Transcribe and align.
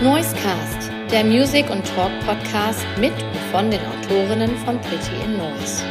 Noisecast, 0.00 0.92
der 1.10 1.24
Music- 1.24 1.68
und 1.70 1.84
Talk-Podcast 1.84 2.86
mit 3.00 3.12
und 3.12 3.36
von 3.50 3.68
den 3.68 3.80
Autorinnen 3.80 4.56
von 4.58 4.80
Pretty 4.80 5.24
in 5.24 5.36
Noise. 5.36 5.82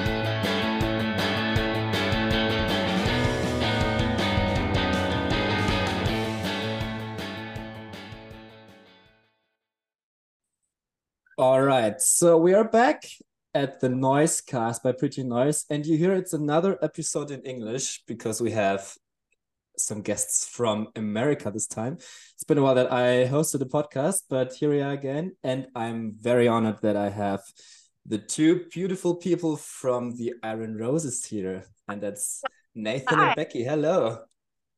All 11.37 11.61
right, 11.65 11.99
so 12.01 12.37
we 12.37 12.55
are 12.55 12.63
back 12.63 13.03
at 13.53 13.81
the 13.81 13.89
Noisecast 13.89 14.83
by 14.83 14.93
Pretty 14.93 15.25
Noise, 15.25 15.65
and 15.69 15.85
you 15.85 15.97
hear 15.97 16.13
it's 16.13 16.31
another 16.31 16.81
episode 16.81 17.29
in 17.29 17.41
English 17.41 18.05
because 18.07 18.41
we 18.41 18.51
have 18.51 18.95
some 19.77 20.01
guests 20.01 20.47
from 20.47 20.89
America 20.95 21.51
this 21.51 21.67
time. 21.67 21.93
It's 21.93 22.43
been 22.47 22.57
a 22.57 22.61
while 22.61 22.75
that 22.75 22.91
I 22.91 23.27
hosted 23.27 23.61
a 23.61 23.65
podcast, 23.65 24.23
but 24.29 24.53
here 24.53 24.69
we 24.69 24.81
are 24.81 24.91
again, 24.91 25.35
and 25.43 25.67
I'm 25.75 26.15
very 26.19 26.47
honored 26.47 26.81
that 26.81 26.95
I 26.95 27.09
have 27.09 27.41
the 28.05 28.17
two 28.17 28.65
beautiful 28.71 29.15
people 29.15 29.57
from 29.57 30.15
the 30.15 30.33
Iron 30.43 30.77
Roses 30.77 31.25
here, 31.25 31.65
and 31.87 32.01
that's 32.01 32.41
Nathan 32.73 33.17
Hi. 33.17 33.27
and 33.27 33.35
Becky. 33.35 33.63
Hello. 33.63 34.19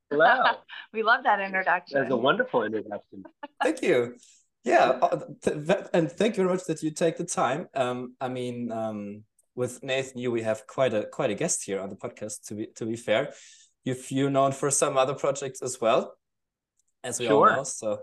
Hello. 0.10 0.44
we 0.94 1.04
love 1.04 1.24
that 1.24 1.40
introduction. 1.40 2.00
That's 2.00 2.12
a 2.12 2.18
wonderful 2.18 2.64
introduction. 2.64 3.24
Thank 3.62 3.82
you. 3.82 4.16
Yeah, 4.64 4.98
uh, 5.02 5.20
th- 5.42 5.68
th- 5.68 5.86
and 5.94 6.12
thank 6.12 6.36
you 6.36 6.44
very 6.44 6.56
much 6.56 6.66
that 6.66 6.84
you 6.84 6.92
take 6.92 7.18
the 7.18 7.24
time. 7.24 7.68
Um, 7.74 8.16
I 8.20 8.28
mean, 8.28 8.72
um, 8.72 9.24
with 9.56 9.84
Nathan, 9.84 10.20
you 10.20 10.32
we 10.32 10.42
have 10.42 10.68
quite 10.68 10.94
a 10.94 11.06
quite 11.06 11.32
a 11.32 11.36
guest 11.36 11.64
here 11.66 11.80
on 11.80 11.90
the 11.90 11.96
podcast. 11.96 12.48
To 12.48 12.56
be 12.56 12.68
to 12.76 12.86
be 12.86 12.96
fair, 12.96 13.34
you've 13.84 14.10
you 14.12 14.30
known 14.30 14.52
for 14.52 14.70
some 14.72 14.98
other 14.98 15.14
projects 15.14 15.62
as 15.62 15.80
well, 15.82 16.16
as 17.04 17.20
we 17.20 17.28
Sure. 17.28 17.50
all 17.52 17.58
know. 17.58 17.64
So, 17.64 18.00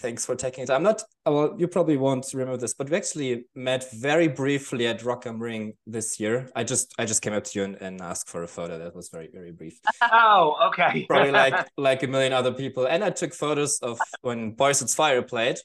thanks 0.00 0.24
for 0.26 0.34
taking 0.34 0.64
it. 0.64 0.70
I'm 0.70 0.82
not. 0.82 1.02
Well, 1.26 1.54
you 1.58 1.68
probably 1.68 1.96
won't 1.96 2.26
remember 2.32 2.56
this, 2.56 2.74
but 2.74 2.88
we 2.90 2.96
actually 2.96 3.44
met 3.54 3.90
very 3.92 4.28
briefly 4.28 4.86
at 4.86 5.02
Rock 5.04 5.26
am 5.26 5.40
Ring 5.40 5.74
this 5.86 6.18
year. 6.20 6.48
I 6.54 6.64
just 6.64 6.94
I 6.98 7.04
just 7.04 7.22
came 7.22 7.32
up 7.34 7.44
to 7.44 7.58
you 7.58 7.64
and, 7.64 7.76
and 7.80 8.00
asked 8.00 8.28
for 8.28 8.42
a 8.42 8.48
photo. 8.48 8.78
That 8.78 8.94
was 8.94 9.08
very 9.10 9.28
very 9.32 9.52
brief. 9.52 9.78
Oh, 10.02 10.56
okay. 10.68 11.04
Probably 11.08 11.30
like 11.32 11.68
like 11.76 12.02
a 12.02 12.06
million 12.06 12.32
other 12.32 12.52
people, 12.52 12.86
and 12.86 13.04
I 13.04 13.10
took 13.10 13.34
photos 13.34 13.78
of 13.80 13.98
when 14.22 14.52
Boy 14.52 14.72
Sets 14.72 14.94
Fire 14.94 15.22
played. 15.22 15.58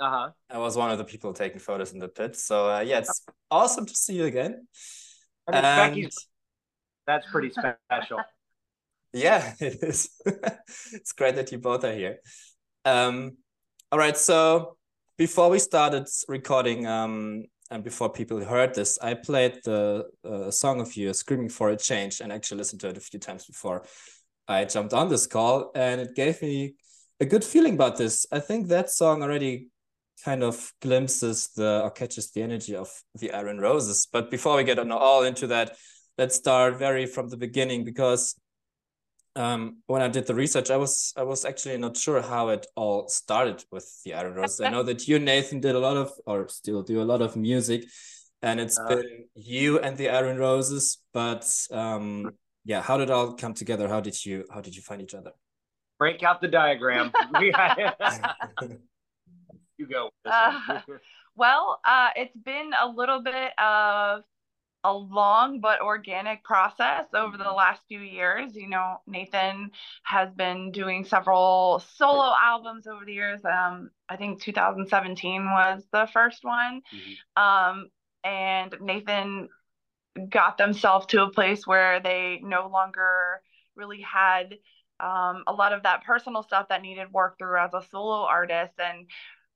uh 0.00 0.10
huh. 0.10 0.30
I 0.50 0.58
was 0.58 0.76
one 0.76 0.90
of 0.90 0.98
the 0.98 1.04
people 1.04 1.32
taking 1.32 1.58
photos 1.58 1.92
in 1.92 1.98
the 1.98 2.08
pit. 2.08 2.36
So 2.36 2.68
uh, 2.70 2.80
yeah, 2.80 2.98
it's 2.98 3.24
awesome 3.50 3.86
to 3.86 3.94
see 3.94 4.14
you 4.16 4.24
again. 4.26 4.66
And 5.46 5.56
And 5.56 5.62
Becky's. 5.64 6.28
That's 7.06 7.26
pretty 7.30 7.50
special. 7.50 8.20
Yeah, 9.16 9.54
it 9.60 9.78
is. 9.82 10.10
it's 10.92 11.12
great 11.12 11.36
that 11.36 11.50
you 11.52 11.58
both 11.58 11.84
are 11.84 11.94
here. 11.94 12.18
Um, 12.84 13.36
all 13.90 13.98
right. 13.98 14.16
So 14.16 14.76
before 15.16 15.50
we 15.50 15.58
started 15.58 16.06
recording, 16.28 16.86
um, 16.86 17.44
and 17.70 17.82
before 17.82 18.10
people 18.10 18.44
heard 18.44 18.74
this, 18.74 18.96
I 19.02 19.14
played 19.14 19.58
the 19.64 20.04
uh, 20.24 20.50
song 20.50 20.80
of 20.80 20.94
you, 20.94 21.12
"Screaming 21.12 21.48
for 21.48 21.70
a 21.70 21.76
Change," 21.76 22.20
and 22.20 22.32
actually 22.32 22.58
listened 22.58 22.80
to 22.82 22.88
it 22.88 22.96
a 22.96 23.00
few 23.00 23.18
times 23.18 23.46
before 23.46 23.84
I 24.46 24.64
jumped 24.66 24.94
on 24.94 25.08
this 25.08 25.26
call, 25.26 25.72
and 25.74 26.00
it 26.00 26.14
gave 26.14 26.40
me 26.42 26.74
a 27.18 27.24
good 27.24 27.42
feeling 27.42 27.74
about 27.74 27.96
this. 27.96 28.26
I 28.30 28.38
think 28.38 28.68
that 28.68 28.90
song 28.90 29.22
already 29.22 29.70
kind 30.24 30.42
of 30.42 30.72
glimpses 30.80 31.48
the 31.56 31.82
or 31.82 31.90
catches 31.90 32.30
the 32.30 32.42
energy 32.42 32.76
of 32.76 32.88
the 33.16 33.32
Iron 33.32 33.58
Roses. 33.58 34.06
But 34.12 34.30
before 34.30 34.56
we 34.56 34.64
get 34.64 34.78
on 34.78 34.92
all 34.92 35.24
into 35.24 35.46
that, 35.48 35.76
let's 36.18 36.36
start 36.36 36.78
very 36.78 37.06
from 37.06 37.28
the 37.28 37.36
beginning 37.36 37.84
because 37.84 38.34
um, 39.36 39.78
when 39.86 40.02
I 40.02 40.08
did 40.08 40.26
the 40.26 40.34
research, 40.34 40.70
I 40.70 40.76
was 40.76 41.12
I 41.16 41.22
was 41.22 41.44
actually 41.44 41.78
not 41.78 41.96
sure 41.96 42.20
how 42.22 42.48
it 42.48 42.66
all 42.74 43.08
started 43.08 43.64
with 43.70 43.86
the 44.04 44.14
Iron 44.14 44.34
Roses. 44.34 44.60
I 44.60 44.70
know 44.70 44.82
that 44.84 45.06
you, 45.06 45.18
Nathan, 45.18 45.60
did 45.60 45.74
a 45.74 45.78
lot 45.78 45.96
of 45.96 46.10
or 46.26 46.48
still 46.48 46.82
do 46.82 47.00
a 47.02 47.04
lot 47.12 47.22
of 47.22 47.36
music, 47.36 47.84
and 48.42 48.58
it's 48.60 48.78
Uh. 48.78 48.88
been 48.88 49.24
you 49.34 49.78
and 49.80 49.96
the 49.96 50.08
Iron 50.08 50.38
Roses. 50.38 50.98
But 51.12 51.46
um, 51.70 52.32
yeah, 52.64 52.82
how 52.82 52.96
did 52.96 53.10
it 53.10 53.12
all 53.12 53.34
come 53.34 53.54
together? 53.54 53.88
How 53.88 54.00
did 54.00 54.16
you 54.24 54.44
how 54.52 54.60
did 54.60 54.74
you 54.74 54.82
find 54.82 55.00
each 55.02 55.14
other? 55.14 55.32
Break 55.98 56.22
out 56.22 56.40
the 56.40 56.48
diagram. 56.48 57.12
We- 57.40 57.52
you 59.78 59.86
go. 59.86 60.10
Uh, 60.24 60.80
well, 61.36 61.80
uh, 61.84 62.08
it's 62.16 62.36
been 62.36 62.70
a 62.80 62.88
little 62.88 63.20
bit 63.22 63.52
of 63.58 64.22
a 64.86 64.92
long 64.92 65.58
but 65.60 65.80
organic 65.80 66.44
process 66.44 67.06
over 67.12 67.36
the 67.36 67.50
last 67.50 67.82
few 67.88 67.98
years. 67.98 68.54
You 68.54 68.68
know, 68.68 68.98
Nathan 69.06 69.72
has 70.04 70.32
been 70.32 70.70
doing 70.70 71.04
several 71.04 71.82
solo 71.96 72.32
albums 72.40 72.86
over 72.86 73.04
the 73.04 73.12
years. 73.12 73.40
Um, 73.44 73.90
I 74.08 74.16
think 74.16 74.40
2017 74.40 75.44
was 75.44 75.82
the 75.92 76.06
first 76.12 76.44
one. 76.44 76.82
Mhm. 76.94 77.42
Um, 77.42 77.90
and 78.22 78.76
Nathan 78.80 79.48
got 80.28 80.56
themselves 80.56 81.06
to 81.06 81.24
a 81.24 81.30
place 81.30 81.66
where 81.66 82.00
they 82.00 82.40
no 82.42 82.68
longer 82.68 83.42
really 83.74 84.02
had 84.02 84.54
um, 84.98 85.42
a 85.46 85.52
lot 85.52 85.72
of 85.72 85.82
that 85.82 86.04
personal 86.04 86.42
stuff 86.42 86.68
that 86.68 86.80
needed 86.80 87.12
work 87.12 87.38
through 87.38 87.58
as 87.58 87.74
a 87.74 87.82
solo 87.90 88.24
artist. 88.24 88.72
And 88.78 89.06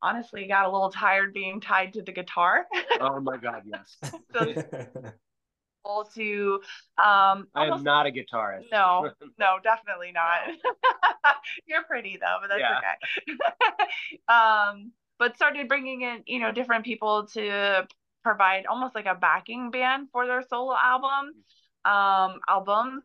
honestly, 0.02 0.46
got 0.46 0.66
a 0.66 0.70
little 0.70 0.90
tired 0.90 1.32
being 1.32 1.60
tied 1.60 1.92
to 1.94 2.02
the 2.02 2.12
guitar. 2.12 2.66
Oh 3.00 3.20
my 3.20 3.36
God, 3.36 3.62
yes. 3.64 3.96
so 4.34 6.04
to 6.14 6.60
um, 6.98 7.48
I 7.54 7.64
am 7.64 7.72
almost- 7.72 7.84
not 7.84 8.06
a 8.06 8.10
guitarist. 8.10 8.66
No. 8.70 9.10
no, 9.38 9.56
definitely 9.62 10.12
not. 10.12 10.40
You're 11.66 11.84
pretty 11.84 12.18
though, 12.20 12.38
but 12.40 12.48
that's 12.48 12.60
Yeah. 12.60 12.78
okay. 12.78 14.18
um, 14.28 14.92
but 15.18 15.36
started 15.36 15.68
bringing 15.68 16.02
in, 16.02 16.22
you 16.26 16.38
know, 16.40 16.52
different 16.52 16.84
people 16.84 17.26
to 17.34 17.86
provide 18.22 18.66
almost 18.66 18.94
like 18.94 19.06
a 19.06 19.14
backing 19.14 19.70
band 19.70 20.08
for 20.12 20.26
their 20.26 20.42
solo 20.42 20.74
album, 20.76 21.34
um, 21.84 22.40
albums. 22.48 23.04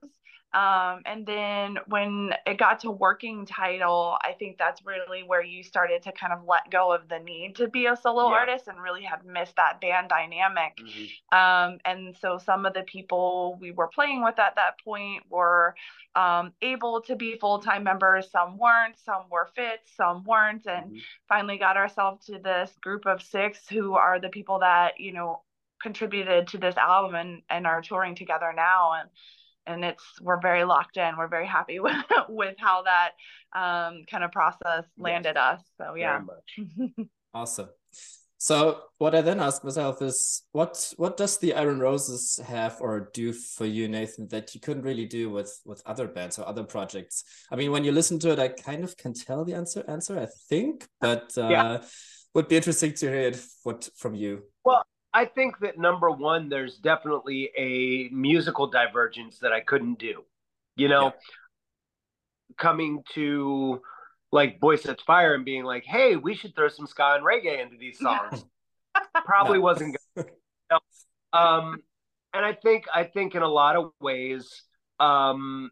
Um, 0.56 1.02
and 1.06 1.26
then 1.26 1.80
when 1.88 2.34
it 2.46 2.58
got 2.58 2.80
to 2.80 2.92
working 2.92 3.46
title, 3.46 4.18
I 4.24 4.32
think 4.40 4.58
that's 4.58 4.86
really 4.86 5.22
where 5.22 5.44
you 5.44 5.64
started 5.64 6.04
to 6.04 6.14
kind 6.14 6.32
of 6.32 6.46
let 6.48 6.72
go 6.72 6.94
of 6.94 7.10
the 7.10 7.20
need 7.20 7.58
to 7.58 7.68
be 7.68 7.88
a 7.88 7.98
solo 7.98 8.30
Yeah. 8.30 8.36
artist 8.36 8.70
and 8.70 8.82
really 8.82 9.04
had 9.04 9.26
missed 9.26 9.58
that 9.58 9.82
band 9.82 10.08
dynamic. 10.08 10.78
Mhm. 10.78 11.10
Um, 11.38 11.80
and 11.84 12.16
so 12.16 12.38
some 12.38 12.66
of 12.66 12.74
the 12.74 12.84
people 12.84 13.58
we 13.60 13.72
were 13.72 13.90
playing 13.90 14.24
with 14.24 14.40
at 14.40 14.56
that 14.56 14.80
point 14.82 15.24
were 15.30 15.76
um, 16.16 16.54
able 16.62 17.02
to 17.02 17.18
be 17.18 17.38
full 17.38 17.60
time 17.60 17.84
members. 17.84 18.32
Some 18.32 18.58
weren't, 18.58 18.98
some 19.00 19.26
were 19.30 19.50
fit, 19.56 19.82
some 19.98 20.24
weren't. 20.24 20.66
And 20.68 20.94
Mhm. 20.94 21.02
finally 21.28 21.58
got 21.58 21.76
ourselves 21.76 22.28
to 22.28 22.40
this 22.40 22.74
group 22.80 23.06
of 23.06 23.22
six 23.22 23.68
who 23.68 23.96
are 23.96 24.22
the 24.22 24.30
people 24.30 24.60
that, 24.60 25.02
you 25.02 25.12
know, 25.12 25.44
contributed 25.82 26.48
to 26.48 26.58
this 26.58 26.78
album 26.78 27.16
and, 27.16 27.44
and 27.50 27.68
are 27.68 27.82
touring 27.82 28.16
together 28.16 28.54
now. 28.54 28.94
And 28.94 29.10
and 29.68 29.84
it's 29.84 30.04
we're 30.22 30.42
very 30.42 30.64
locked 30.64 30.98
in. 30.98 31.18
We're 31.18 31.28
very 31.28 31.48
happy 31.48 31.80
with 31.86 31.96
with 32.30 32.56
how 32.60 32.84
that 32.84 33.12
um, 33.54 34.04
kind 34.10 34.24
of 34.24 34.32
process 34.32 34.86
landed 34.98 35.38
us. 35.38 35.62
So 35.78 35.96
yeah. 35.96 36.22
Awesome. 37.34 37.68
So 38.38 38.80
what 38.98 39.16
I 39.16 39.22
then 39.22 39.40
ask 39.40 39.64
myself 39.64 40.02
is 40.02 40.44
what 40.52 40.94
what 40.98 41.18
does 41.18 41.38
the 41.38 41.54
Iron 41.54 41.80
Roses 41.80 42.40
have 42.46 42.78
or 42.80 43.10
do 43.14 43.34
for 43.34 43.66
you, 43.66 43.88
Nathan, 43.88 44.28
that 44.30 44.54
you 44.54 44.62
couldn't 44.62 44.84
really 44.84 45.06
do 45.06 45.30
with 45.30 45.60
with 45.66 45.82
other 45.86 46.08
bands 46.08 46.38
or 46.40 46.48
other 46.48 46.64
projects? 46.64 47.24
I 47.52 47.56
mean, 47.56 47.72
when 47.72 47.84
you 47.84 47.92
listen 47.92 48.20
to 48.20 48.32
it, 48.32 48.40
I 48.40 48.50
kind 48.50 48.84
of 48.84 48.96
can 48.96 49.14
tell 49.14 49.44
the 49.46 49.54
answer 49.56 49.84
answer, 49.88 50.20
I 50.20 50.28
think, 50.50 50.88
but 51.02 51.38
uh 51.38 51.50
Yeah. 51.50 51.82
would 52.36 52.48
be 52.48 52.56
interesting 52.58 52.94
to 52.94 53.06
hear 53.08 53.28
it 53.30 53.40
what 53.64 53.90
from 53.98 54.14
you. 54.16 54.44
I 55.16 55.24
think 55.24 55.60
that 55.60 55.78
number 55.78 56.12
one, 56.12 56.50
there's 56.50 56.76
definitely 56.76 57.50
a 57.58 58.14
musical 58.14 58.68
divergence 58.68 59.40
that 59.40 59.54
I 59.54 59.62
couldn't 59.62 59.98
do. 59.98 60.26
You 60.76 60.90
know, 60.90 61.14
coming 62.58 63.02
to 63.14 63.82
like 64.34 64.60
Boy 64.60 64.76
Sets 64.76 65.04
Fire 65.04 65.34
and 65.34 65.46
being 65.46 65.64
like, 65.64 65.86
hey, 65.86 66.18
we 66.18 66.36
should 66.36 66.54
throw 66.54 66.68
some 66.68 66.86
ska 66.86 67.16
and 67.16 67.26
reggae 67.26 67.64
into 67.64 67.78
these 67.78 67.98
songs. 67.98 68.44
Probably 69.26 69.58
wasn't 69.58 69.96
good. 70.16 70.26
Um, 71.34 71.80
and 72.34 72.46
I 72.46 72.54
think 72.54 72.86
I 72.94 73.04
think 73.04 73.36
in 73.36 73.42
a 73.42 73.48
lot 73.48 73.76
of 73.76 73.92
ways, 74.00 74.64
um, 75.02 75.70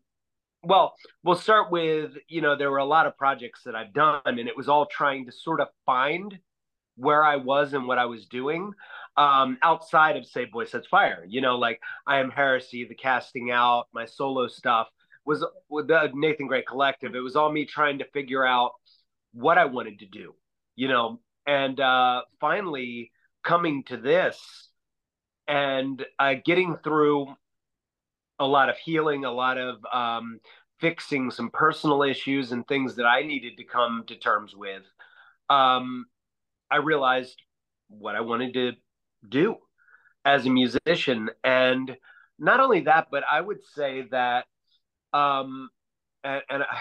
well, 0.62 0.94
we'll 1.24 1.38
start 1.38 1.72
with 1.72 2.18
you 2.28 2.42
know 2.42 2.58
there 2.58 2.70
were 2.70 2.80
a 2.80 2.86
lot 2.86 3.06
of 3.06 3.18
projects 3.18 3.62
that 3.64 3.74
I've 3.74 3.94
done, 3.94 4.22
and 4.26 4.40
it 4.40 4.58
was 4.58 4.68
all 4.68 4.86
trying 4.86 5.26
to 5.28 5.32
sort 5.32 5.62
of 5.62 5.70
find 5.86 6.38
where 6.98 7.24
I 7.24 7.38
was 7.38 7.74
and 7.74 7.88
what 7.88 7.98
I 7.98 8.06
was 8.06 8.26
doing 8.26 8.74
um, 9.18 9.58
outside 9.62 10.18
of 10.18 10.26
say 10.26 10.46
Boy 10.46 10.66
Sets 10.66 10.88
Fire. 10.88 11.26
You 11.28 11.42
know, 11.42 11.58
like 11.58 11.80
I 12.08 12.20
Am 12.20 12.32
Heresy, 12.32 12.86
the 12.86 12.96
casting 12.96 13.52
out, 13.52 13.88
my 13.94 14.06
solo 14.06 14.48
stuff 14.48 14.88
was 15.26 15.46
with 15.70 15.88
the 15.88 16.10
Nathan 16.14 16.48
Gray 16.48 16.64
Collective. 16.64 17.16
It 17.16 17.20
was 17.20 17.36
all 17.36 17.52
me 17.52 17.66
trying 17.66 18.00
to 18.00 18.06
figure 18.14 18.46
out 18.46 18.72
what 19.34 19.58
I 19.58 19.66
wanted 19.66 20.00
to 20.00 20.06
do. 20.06 20.36
You 20.76 20.88
know, 20.88 21.20
and 21.48 21.80
uh, 21.80 22.24
finally 22.40 23.12
coming 23.44 23.84
to 23.86 23.98
this 23.98 24.70
and 25.48 26.04
uh, 26.20 26.36
getting 26.46 26.78
through 26.84 27.28
a 28.40 28.46
lot 28.46 28.70
of 28.70 28.78
healing, 28.78 29.26
a 29.26 29.32
lot 29.32 29.58
of 29.58 29.86
um, 29.94 30.40
fixing 30.80 31.32
some 31.32 31.50
personal 31.52 32.04
issues 32.04 32.52
and 32.52 32.68
things 32.68 32.96
that 32.96 33.06
I 33.06 33.22
needed 33.22 33.58
to 33.58 33.64
come 33.64 34.04
to 34.08 34.16
terms 34.18 34.56
with. 34.56 34.84
um, 35.50 36.06
I 36.72 36.78
realized 36.78 37.42
what 37.90 38.16
I 38.16 38.22
wanted 38.22 38.54
to 38.56 38.72
do 39.28 39.58
as 40.26 40.46
a 40.46 40.50
musician. 40.50 41.30
And 41.44 41.96
not 42.40 42.60
only 42.60 42.82
that, 42.82 43.08
but 43.12 43.24
I 43.30 43.42
would 43.42 43.64
say 43.76 44.08
that, 44.12 44.46
um, 45.14 45.70
and, 46.24 46.42
and 46.50 46.64
I, 46.64 46.78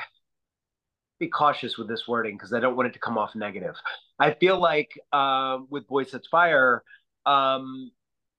be 1.19 1.29
cautious 1.29 1.79
with 1.79 1.89
this 1.89 2.09
wording 2.09 2.37
because 2.37 2.53
I 2.53 2.59
don't 2.59 2.77
want 2.77 2.89
it 2.89 2.94
to 2.94 2.99
come 2.99 3.17
off 3.17 3.37
negative. 3.37 3.77
I 4.19 4.33
feel 4.35 4.61
like 4.61 4.91
uh, 5.12 5.59
with 5.71 5.87
Boy 5.87 6.03
Sets 6.05 6.27
Fire, 6.27 6.83
um, 7.25 7.93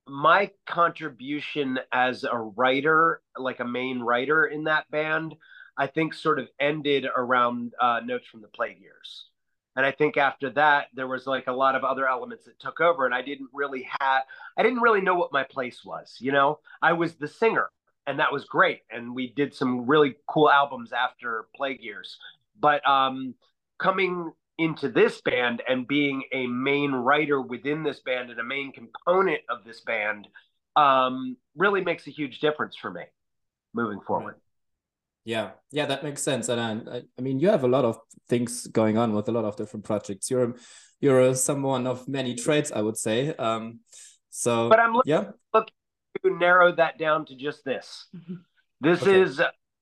my 0.06 0.52
contribution 0.68 1.80
as 1.94 2.26
a 2.26 2.38
writer, 2.38 3.22
like 3.38 3.62
a 3.62 3.66
main 3.66 4.02
writer 4.02 4.46
in 4.46 4.66
that 4.66 4.90
band, 4.92 5.36
I 5.78 5.88
think 5.88 6.14
sort 6.14 6.40
of 6.40 6.50
ended 6.60 7.06
around 7.16 7.74
uh, 7.82 8.02
Notes 8.04 8.28
from 8.28 8.42
the 8.42 8.50
Plague 8.50 8.82
Years. 8.82 9.28
And 9.76 9.86
I 9.86 9.92
think 9.92 10.18
after 10.18 10.50
that, 10.52 10.88
there 10.94 11.08
was 11.08 11.26
like 11.26 11.48
a 11.48 11.52
lot 11.52 11.76
of 11.76 11.84
other 11.84 12.08
elements 12.08 12.46
that 12.46 12.60
took 12.60 12.80
over, 12.80 13.06
and 13.06 13.16
I 13.16 13.22
didn't 13.22 13.50
really 13.54 13.88
have, 14.00 14.24
I 14.58 14.64
didn't 14.64 14.82
really 14.82 15.02
know 15.02 15.16
what 15.16 15.34
my 15.34 15.44
place 15.44 15.84
was. 15.84 16.18
You 16.20 16.32
know, 16.32 16.60
I 16.82 16.94
was 16.94 17.16
the 17.16 17.28
singer, 17.28 17.70
and 18.06 18.20
that 18.20 18.32
was 18.32 18.46
great, 18.46 18.82
and 18.92 19.16
we 19.16 19.34
did 19.34 19.56
some 19.56 19.88
really 19.88 20.16
cool 20.28 20.50
albums 20.50 20.92
after 20.94 21.48
Plague 21.56 21.82
Years. 21.82 22.18
But 22.60 22.88
um, 22.88 23.34
coming 23.80 24.32
into 24.58 24.90
this 24.90 25.20
band 25.22 25.64
and 25.68 25.88
being 25.88 26.24
a 26.32 26.46
main 26.46 26.92
writer 26.92 27.42
within 27.42 27.84
this 27.84 28.00
band 28.00 28.30
and 28.30 28.40
a 28.40 28.44
main 28.44 28.72
component 28.72 29.42
of 29.50 29.64
this 29.66 29.82
band 29.82 30.28
um, 30.76 31.36
really 31.58 31.82
makes 31.82 32.06
a 32.08 32.12
huge 32.12 32.40
difference 32.40 32.76
for 32.76 32.92
me 32.92 33.04
moving 33.74 34.00
forward. 34.02 34.36
Yeah, 35.26 35.52
yeah, 35.72 35.86
that 35.86 36.04
makes 36.04 36.22
sense. 36.22 36.50
And 36.50 36.90
I, 36.90 37.02
I 37.18 37.22
mean, 37.22 37.40
you 37.40 37.50
have 37.50 37.64
a 37.64 37.68
lot 37.68 37.86
of 37.86 37.98
things 38.28 38.68
going 38.68 38.98
on 38.98 39.14
with 39.14 39.30
a 39.30 39.32
lot 39.32 39.46
of 39.46 39.56
different 39.56 39.86
projects. 39.86 40.30
You're, 40.30 40.56
you're 41.00 41.22
a, 41.22 41.36
someone 41.36 41.88
of 41.88 42.08
many 42.08 42.36
traits, 42.36 42.72
I 42.72 42.82
would 42.82 42.98
say. 42.98 43.34
Um, 43.36 43.80
so, 44.30 44.70
but 44.70 44.80
I'm 44.80 44.94
looking, 44.94 45.12
yeah, 45.12 45.32
looking 45.54 45.74
to 46.26 46.38
narrow 46.38 46.76
that 46.76 46.98
down 46.98 47.26
to 47.28 47.36
just 47.36 47.64
this. 47.64 48.08
Mm-hmm. 48.16 48.36
This 48.82 49.02
okay. 49.04 49.22
is, 49.22 49.42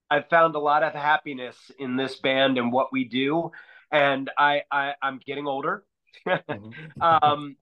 I've 0.10 0.30
found 0.30 0.56
a 0.56 0.60
lot 0.60 0.84
of 0.84 0.94
happiness 0.94 1.56
in 1.80 1.96
this 1.96 2.20
band 2.20 2.58
and 2.58 2.72
what 2.72 2.92
we 2.92 3.06
do, 3.06 3.52
and 3.92 4.30
I, 4.38 4.64
I 4.70 4.94
I'm 5.02 5.20
getting 5.26 5.48
older. 5.48 5.84
mm-hmm. 6.28 7.02
um, 7.02 7.56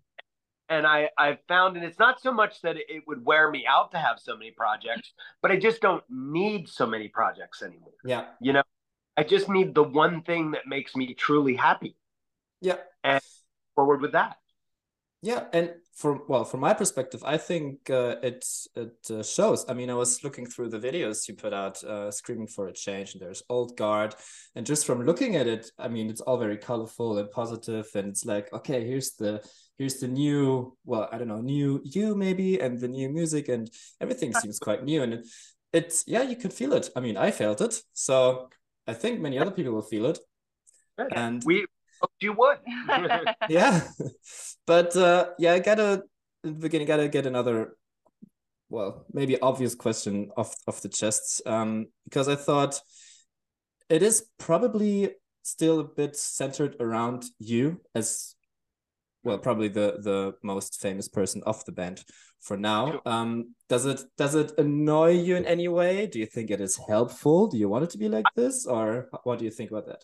and 0.70 0.86
I 0.86 1.10
I've 1.18 1.40
found, 1.48 1.76
and 1.76 1.86
it's 1.86 2.00
not 2.00 2.22
so 2.22 2.32
much 2.32 2.62
that 2.62 2.78
it 2.78 3.04
would 3.08 3.26
wear 3.26 3.50
me 3.50 3.66
out 3.68 3.92
to 3.92 3.98
have 3.98 4.20
so 4.20 4.38
many 4.38 4.52
projects, 4.52 5.14
but 5.42 5.52
I 5.52 5.58
just 5.58 5.82
don't 5.82 6.04
need 6.10 6.70
so 6.70 6.86
many 6.86 7.08
projects 7.08 7.62
anymore. 7.62 7.94
Yeah, 8.06 8.26
you 8.40 8.54
know, 8.54 8.64
I 9.18 9.24
just 9.24 9.50
need 9.50 9.74
the 9.74 9.84
one 9.84 10.22
thing 10.22 10.52
that 10.52 10.68
makes 10.68 10.96
me 10.96 11.14
truly 11.14 11.56
happy. 11.56 11.96
Yeah, 12.62 12.78
and 13.04 13.22
forward 13.76 14.02
with 14.02 14.14
that. 14.14 14.38
Yeah, 15.22 15.46
and 15.52 15.74
from 16.00 16.22
well, 16.30 16.46
from 16.46 16.62
my 16.62 16.74
perspective, 16.74 17.22
I 17.26 17.38
think 17.38 17.90
uh, 17.90 18.16
it 18.24 18.46
it 18.76 19.12
uh, 19.12 19.22
shows. 19.22 19.66
I 19.68 19.74
mean, 19.74 19.90
I 19.90 19.96
was 19.96 20.24
looking 20.24 20.46
through 20.46 20.70
the 20.70 20.80
videos 20.80 21.28
you 21.28 21.36
put 21.36 21.54
out, 21.54 21.84
uh, 21.84 22.10
screaming 22.10 22.48
for 22.48 22.68
a 22.68 22.74
change, 22.74 23.14
and 23.14 23.22
there's 23.22 23.44
old 23.50 23.76
guard, 23.76 24.16
and 24.56 24.66
just 24.66 24.86
from 24.86 25.06
looking 25.06 25.36
at 25.36 25.46
it, 25.46 25.70
I 25.78 25.90
mean, 25.90 26.10
it's 26.10 26.22
all 26.22 26.38
very 26.38 26.56
colorful 26.56 27.18
and 27.18 27.30
positive, 27.30 27.88
and 27.96 28.08
it's 28.08 28.24
like, 28.24 28.52
okay, 28.54 28.88
here's 28.88 29.16
the 29.16 29.44
here's 29.78 30.00
the 30.00 30.08
new, 30.08 30.78
well, 30.86 31.10
I 31.12 31.18
don't 31.18 31.28
know, 31.28 31.42
new 31.42 31.82
you 31.84 32.16
maybe, 32.16 32.62
and 32.62 32.80
the 32.80 32.88
new 32.88 33.10
music, 33.10 33.50
and 33.50 33.70
everything 34.00 34.34
seems 34.34 34.58
quite 34.58 34.86
new, 34.86 35.04
and 35.04 35.16
it, 35.16 35.28
it's 35.74 36.06
yeah, 36.08 36.22
you 36.22 36.38
can 36.38 36.52
feel 36.52 36.72
it. 36.74 36.90
I 36.96 37.02
mean, 37.02 37.18
I 37.18 37.32
felt 37.32 37.60
it, 37.60 37.84
so 37.92 38.48
I 38.88 38.94
think 38.94 39.20
many 39.20 39.38
other 39.38 39.52
people 39.52 39.74
will 39.74 39.82
feel 39.82 40.06
it, 40.06 40.20
and 41.12 41.44
we 41.46 41.66
you 42.20 42.34
would. 42.34 42.58
yeah, 43.50 43.88
but 44.66 44.96
uh, 44.96 45.30
yeah, 45.38 45.54
I 45.54 45.60
gotta 45.60 46.04
in 46.44 46.54
the 46.54 46.60
beginning 46.60 46.88
gotta 46.88 47.08
get 47.08 47.26
another, 47.26 47.76
well, 48.70 49.06
maybe 49.14 49.40
obvious 49.42 49.76
question 49.76 50.30
off 50.38 50.56
off 50.68 50.82
the 50.82 50.90
chest, 50.90 51.42
um, 51.46 51.88
because 52.06 52.28
I 52.28 52.36
thought 52.36 52.80
it 53.90 54.04
is 54.04 54.26
probably 54.38 55.12
still 55.44 55.80
a 55.80 55.84
bit 55.84 56.16
centered 56.16 56.76
around 56.80 57.26
you 57.40 57.82
as 57.96 58.36
well 59.24 59.38
probably 59.38 59.68
the 59.68 59.98
the 60.02 60.34
most 60.44 60.80
famous 60.80 61.08
person 61.08 61.42
of 61.46 61.64
the 61.66 61.72
band 61.72 62.04
for 62.40 62.56
now. 62.56 63.02
Um 63.06 63.56
does 63.68 63.86
it 63.86 64.02
does 64.18 64.36
it 64.36 64.52
annoy 64.58 65.12
you 65.12 65.36
in 65.36 65.46
any 65.46 65.68
way? 65.68 66.08
Do 66.08 66.20
you 66.20 66.26
think 66.26 66.52
it 66.52 66.62
is 66.62 66.80
helpful? 66.88 67.48
Do 67.48 67.58
you 67.58 67.68
want 67.68 67.84
it 67.84 67.90
to 67.92 67.98
be 67.98 68.10
like 68.10 68.26
this? 68.36 68.66
Or 68.66 69.10
what 69.24 69.40
do 69.40 69.46
you 69.46 69.52
think 69.52 69.72
about 69.72 69.88
that 69.88 70.04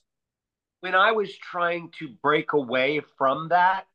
when 0.86 0.94
I 0.94 1.14
was 1.14 1.36
trying 1.36 1.90
to 1.98 2.10
break 2.22 2.54
away 2.54 3.02
from 3.18 3.50
that, 3.50 3.86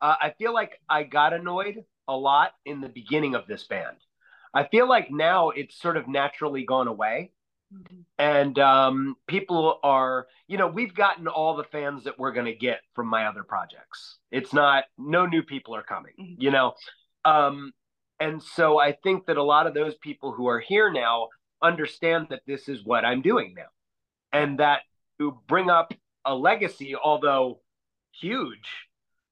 uh, 0.00 0.14
I 0.22 0.32
feel 0.38 0.54
like 0.54 0.80
I 0.88 1.02
got 1.02 1.32
annoyed 1.32 1.84
a 2.06 2.16
lot 2.16 2.52
in 2.64 2.80
the 2.80 2.88
beginning 2.88 3.34
of 3.34 3.48
this 3.48 3.66
band. 3.66 3.96
I 4.54 4.68
feel 4.68 4.88
like 4.88 5.10
now 5.10 5.50
it's 5.50 5.76
sort 5.76 5.96
of 5.96 6.06
naturally 6.06 6.64
gone 6.64 6.86
away. 6.86 7.32
Mm-hmm. 7.74 7.96
And 8.20 8.56
um, 8.60 9.16
people 9.26 9.80
are, 9.82 10.28
you 10.46 10.56
know, 10.56 10.68
we've 10.68 10.94
gotten 10.94 11.26
all 11.26 11.56
the 11.56 11.64
fans 11.64 12.04
that 12.04 12.16
we're 12.16 12.30
going 12.30 12.46
to 12.46 12.54
get 12.54 12.78
from 12.94 13.08
my 13.08 13.26
other 13.26 13.42
projects. 13.42 14.18
It's 14.30 14.52
not, 14.52 14.84
no 14.96 15.26
new 15.26 15.42
people 15.42 15.74
are 15.74 15.82
coming, 15.82 16.12
mm-hmm. 16.12 16.40
you 16.40 16.52
know. 16.52 16.74
Um, 17.24 17.72
and 18.20 18.40
so 18.40 18.78
I 18.78 18.92
think 18.92 19.26
that 19.26 19.36
a 19.36 19.42
lot 19.42 19.66
of 19.66 19.74
those 19.74 19.96
people 19.96 20.30
who 20.30 20.46
are 20.46 20.60
here 20.60 20.92
now 20.92 21.30
understand 21.60 22.28
that 22.30 22.42
this 22.46 22.68
is 22.68 22.84
what 22.84 23.04
I'm 23.04 23.20
doing 23.20 23.54
now. 23.56 23.72
And 24.32 24.60
that 24.60 24.82
to 25.18 25.36
bring 25.48 25.70
up 25.70 25.92
a 26.26 26.34
legacy, 26.34 26.94
although 26.96 27.60
huge, 28.20 28.68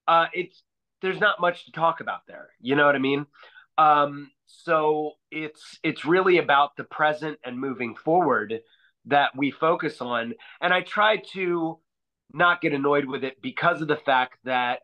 uh, 0.07 0.27
it's 0.33 0.63
there's 1.03 1.21
not 1.21 1.41
much 1.41 1.67
to 1.67 1.73
talk 1.73 2.01
about 2.01 2.27
there. 2.27 2.49
You 2.61 2.77
know 2.77 2.87
what 2.87 2.95
I 2.95 2.99
mean? 2.99 3.27
Um, 3.77 4.31
so 4.47 5.13
it's 5.31 5.79
it's 5.83 6.05
really 6.05 6.39
about 6.39 6.77
the 6.77 6.85
present 6.85 7.39
and 7.45 7.59
moving 7.59 7.95
forward 7.97 8.61
that 9.07 9.37
we 9.37 9.51
focus 9.51 10.01
on. 10.01 10.35
And 10.61 10.73
I 10.73 10.81
try 10.81 11.19
to 11.35 11.79
not 12.33 12.61
get 12.61 12.73
annoyed 12.73 13.05
with 13.05 13.25
it 13.25 13.41
because 13.43 13.81
of 13.83 13.89
the 13.89 13.97
fact 13.97 14.39
that 14.45 14.81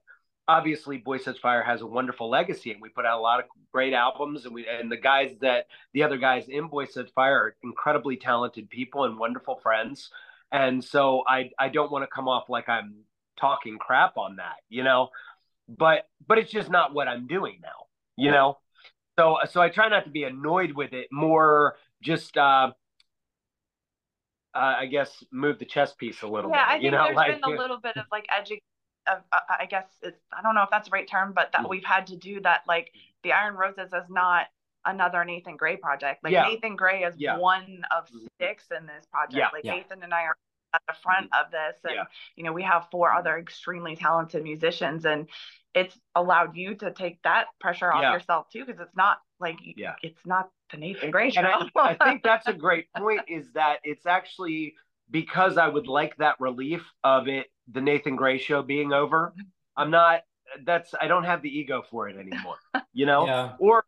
obviously 0.47 0.99
Boy 0.99 1.19
Sets 1.19 1.39
Fire 1.39 1.63
has 1.63 1.81
a 1.81 1.87
wonderful 1.87 2.29
legacy 2.29 2.73
and 2.73 2.83
we 2.83 2.89
put 2.89 3.07
out 3.07 3.19
a 3.19 3.23
lot 3.23 3.41
of 3.41 3.47
great 3.73 3.95
albums 3.95 4.45
and 4.45 4.55
we 4.55 4.67
and 4.69 4.91
the 4.91 4.97
guys 4.97 5.37
that 5.41 5.67
the 5.95 6.03
other 6.03 6.19
guys 6.19 6.49
in 6.49 6.69
Boy 6.69 6.85
Sets 6.85 7.13
Fire 7.13 7.37
are 7.37 7.57
incredibly 7.63 8.17
talented 8.17 8.69
people 8.69 9.05
and 9.05 9.19
wonderful 9.19 9.57
friends 9.63 10.11
and 10.53 10.83
so 10.83 11.23
I 11.27 11.51
I 11.59 11.69
don't 11.69 11.91
want 11.91 12.03
to 12.03 12.09
come 12.13 12.29
off 12.29 12.49
like 12.49 12.69
I'm 12.69 13.05
talking 13.39 13.79
crap 13.79 14.17
on 14.17 14.37
that, 14.37 14.57
you 14.69 14.85
know. 14.85 15.09
But 15.69 16.09
but 16.27 16.39
it's 16.39 16.51
just 16.51 16.71
not 16.71 16.95
what 16.95 17.09
I'm 17.09 17.27
doing 17.27 17.61
now, 17.63 17.87
you 18.17 18.31
know. 18.31 18.59
So 19.19 19.39
so 19.51 19.61
I 19.61 19.69
try 19.69 19.89
not 19.89 20.05
to 20.05 20.11
be 20.11 20.25
annoyed 20.25 20.73
with 20.73 20.93
it. 20.93 21.09
More 21.13 21.77
just 22.03 22.37
uh, 22.37 22.73
uh 24.55 24.59
I 24.59 24.87
guess 24.87 25.23
move 25.33 25.59
the 25.59 25.65
chess 25.65 25.95
piece 25.95 26.23
a 26.23 26.29
little 26.29 26.51
yeah, 26.51 26.65
bit. 26.65 26.69
I 26.69 26.73
think 26.73 26.85
you 26.85 26.91
know, 26.91 27.05
there's 27.05 27.17
like, 27.17 27.41
been 27.41 27.55
a 27.55 27.57
little 27.57 27.79
bit 27.81 27.97
of 27.97 28.07
like 28.11 28.27
education. 28.37 28.63
Of, 29.07 29.21
uh, 29.33 29.39
I 29.59 29.65
guess 29.65 29.87
it's 30.03 30.21
I 30.37 30.43
don't 30.43 30.55
know 30.55 30.63
if 30.63 30.71
that's 30.71 30.89
the 30.89 30.93
right 30.93 31.09
term, 31.09 31.33
but 31.35 31.51
that 31.53 31.63
mm. 31.63 31.71
we've 31.71 31.85
had 31.85 32.09
to 32.09 32.17
do 32.17 32.41
that. 32.41 32.63
Like 32.67 32.93
the 33.23 33.33
Iron 33.33 33.55
Roses 33.55 33.93
is 33.93 34.11
not 34.11 34.47
another 34.85 35.25
Nathan 35.25 35.57
Gray 35.57 35.77
project. 35.77 36.23
Like 36.25 36.33
yeah. 36.33 36.45
Nathan 36.45 36.77
Gray 36.77 37.03
is 37.03 37.15
yeah. 37.19 37.39
one 37.39 37.83
of 37.97 38.07
mm-hmm. 38.07 38.27
six 38.41 38.65
in 38.77 38.87
this 38.87 39.07
project. 39.11 39.37
Yeah. 39.37 39.49
Like 39.53 39.65
Nathan 39.65 40.03
and 40.03 40.15
I 40.15 40.23
are 40.23 40.37
at 40.75 40.83
the 40.87 40.95
front 41.03 41.31
mm-hmm. 41.31 41.45
of 41.45 41.51
this 41.51 41.81
and 41.85 41.95
yeah. 41.97 42.05
you 42.37 42.45
know 42.45 42.53
we 42.53 42.63
have 42.63 42.87
four 42.91 43.13
other 43.13 43.37
extremely 43.39 43.97
talented 43.97 44.43
musicians 44.43 45.05
and 45.05 45.27
it's 45.75 45.99
allowed 46.15 46.57
you 46.57 46.75
to 46.75 46.93
take 46.93 47.21
that 47.23 47.47
pressure 47.61 47.93
off 47.93 48.03
yeah. 48.03 48.13
yourself 48.13 48.49
too 48.51 48.65
because 48.65 48.81
it's 48.81 48.97
not 48.97 49.19
like 49.39 49.57
yeah. 49.77 49.95
it's 50.03 50.25
not 50.25 50.49
the 50.71 50.77
Nathan 50.77 51.11
Gray 51.11 51.31
show. 51.31 51.43
I, 51.43 51.69
I 51.77 51.95
think 51.95 52.23
that's 52.23 52.47
a 52.47 52.53
great 52.53 52.87
point 52.97 53.23
is 53.29 53.53
that 53.55 53.79
it's 53.85 54.07
actually 54.07 54.75
because 55.11 55.59
I 55.59 55.69
would 55.69 55.89
like 55.89 56.17
that 56.19 56.41
relief 56.41 56.85
of 57.03 57.29
it 57.29 57.47
the 57.73 57.81
Nathan 57.81 58.17
Gray 58.17 58.39
show 58.39 58.63
being 58.63 58.93
over. 58.93 59.35
I'm 59.77 59.91
not 59.91 60.23
that's 60.65 60.95
I 61.01 61.07
don't 61.07 61.25
have 61.25 61.43
the 61.43 61.49
ego 61.49 61.83
for 61.91 62.09
it 62.09 62.17
anymore. 62.17 62.57
You 62.93 63.07
know? 63.07 63.27
yeah. 63.27 63.53
Or 63.59 63.85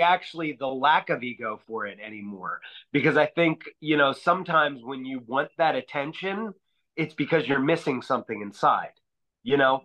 actually 0.00 0.52
the 0.52 0.66
lack 0.66 1.10
of 1.10 1.22
ego 1.22 1.60
for 1.66 1.86
it 1.86 1.98
anymore 2.04 2.60
because 2.92 3.16
I 3.16 3.26
think, 3.26 3.62
you 3.80 3.96
know, 3.96 4.12
sometimes 4.12 4.82
when 4.82 5.04
you 5.04 5.22
want 5.26 5.50
that 5.58 5.74
attention, 5.74 6.54
it's 6.96 7.14
because 7.14 7.46
you're 7.46 7.60
missing 7.60 8.02
something 8.02 8.40
inside, 8.42 8.92
you 9.42 9.56
know, 9.56 9.82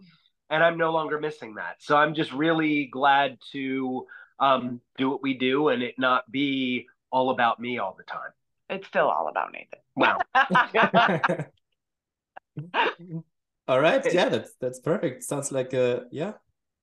and 0.50 0.64
I'm 0.64 0.78
no 0.78 0.92
longer 0.92 1.20
missing 1.20 1.56
that. 1.56 1.78
So 1.80 1.96
I'm 1.96 2.14
just 2.14 2.34
really 2.34 2.86
glad 2.86 3.38
to 3.52 4.06
um, 4.40 4.82
do 4.98 5.10
what 5.10 5.22
we 5.22 5.36
do 5.36 5.70
and 5.70 5.82
it 5.82 5.96
not 5.98 6.30
be 6.32 6.88
all 7.12 7.30
about 7.30 7.60
me 7.60 7.78
all 7.78 7.96
the 7.98 8.04
time. 8.04 8.32
It's 8.70 8.88
still 8.88 9.10
all 9.10 9.28
about 9.28 9.52
Nathan. 9.54 9.80
Wow. 9.96 10.20
all 13.68 13.80
right. 13.80 14.06
Yeah, 14.14 14.30
that's 14.30 14.54
that's 14.60 14.80
perfect. 14.80 15.24
Sounds 15.24 15.52
like 15.52 15.74
a 15.74 16.06
yeah, 16.12 16.34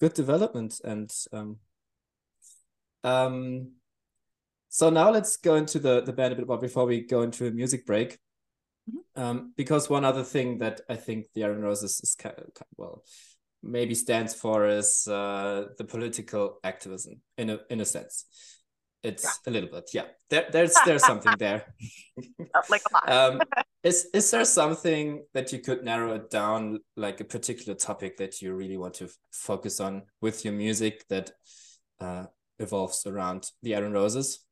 good 0.00 0.14
development 0.14 0.80
and 0.84 1.10
um 1.32 1.58
um, 3.04 3.72
so 4.68 4.88
now 4.88 5.10
let's 5.10 5.36
go 5.36 5.56
into 5.56 5.78
the 5.78 6.00
the 6.00 6.12
band 6.12 6.32
a 6.32 6.36
bit 6.36 6.46
more 6.46 6.58
before 6.58 6.86
we 6.86 7.00
go 7.00 7.22
into 7.22 7.46
a 7.46 7.50
music 7.50 7.84
break. 7.86 8.18
Mm-hmm. 8.88 9.20
Um, 9.20 9.52
because 9.56 9.90
one 9.90 10.04
other 10.04 10.24
thing 10.24 10.58
that 10.58 10.80
I 10.88 10.96
think 10.96 11.26
the 11.34 11.44
Iron 11.44 11.62
Roses 11.62 12.00
is 12.02 12.14
kind 12.14 12.34
of, 12.38 12.46
well, 12.76 13.04
maybe 13.62 13.94
stands 13.94 14.34
for 14.34 14.66
is 14.66 15.06
uh, 15.06 15.66
the 15.76 15.84
political 15.84 16.58
activism 16.64 17.20
in 17.36 17.50
a 17.50 17.58
in 17.68 17.80
a 17.80 17.84
sense. 17.84 18.26
It's 19.02 19.24
yeah. 19.24 19.30
a 19.46 19.50
little 19.50 19.70
bit, 19.70 19.90
yeah. 19.94 20.04
There, 20.28 20.46
there's 20.52 20.74
there's 20.84 21.04
something 21.04 21.32
there. 21.38 21.74
like 22.68 22.82
a 22.90 22.94
lot. 22.94 23.10
um, 23.10 23.40
is 23.82 24.08
is 24.12 24.30
there 24.30 24.44
something 24.44 25.24
that 25.32 25.52
you 25.52 25.58
could 25.58 25.84
narrow 25.84 26.14
it 26.14 26.30
down, 26.30 26.80
like 26.96 27.20
a 27.20 27.24
particular 27.24 27.74
topic 27.74 28.18
that 28.18 28.42
you 28.42 28.54
really 28.54 28.76
want 28.76 28.94
to 28.94 29.08
focus 29.32 29.80
on 29.80 30.02
with 30.20 30.44
your 30.44 30.54
music 30.54 31.04
that 31.08 31.32
uh, 31.98 32.26
evolves 32.60 33.06
around 33.06 33.50
the 33.62 33.74
Iron 33.74 33.92
Roses? 33.92 34.44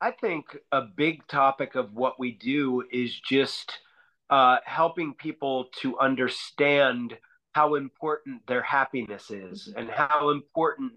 I 0.00 0.10
think 0.10 0.56
a 0.72 0.82
big 0.82 1.26
topic 1.26 1.74
of 1.74 1.94
what 1.94 2.18
we 2.18 2.32
do 2.32 2.84
is 2.90 3.18
just 3.18 3.78
uh, 4.28 4.58
helping 4.64 5.14
people 5.14 5.66
to 5.80 5.98
understand 5.98 7.16
how 7.52 7.76
important 7.76 8.46
their 8.46 8.60
happiness 8.60 9.30
is 9.30 9.72
and 9.76 9.88
how 9.88 10.30
important 10.30 10.92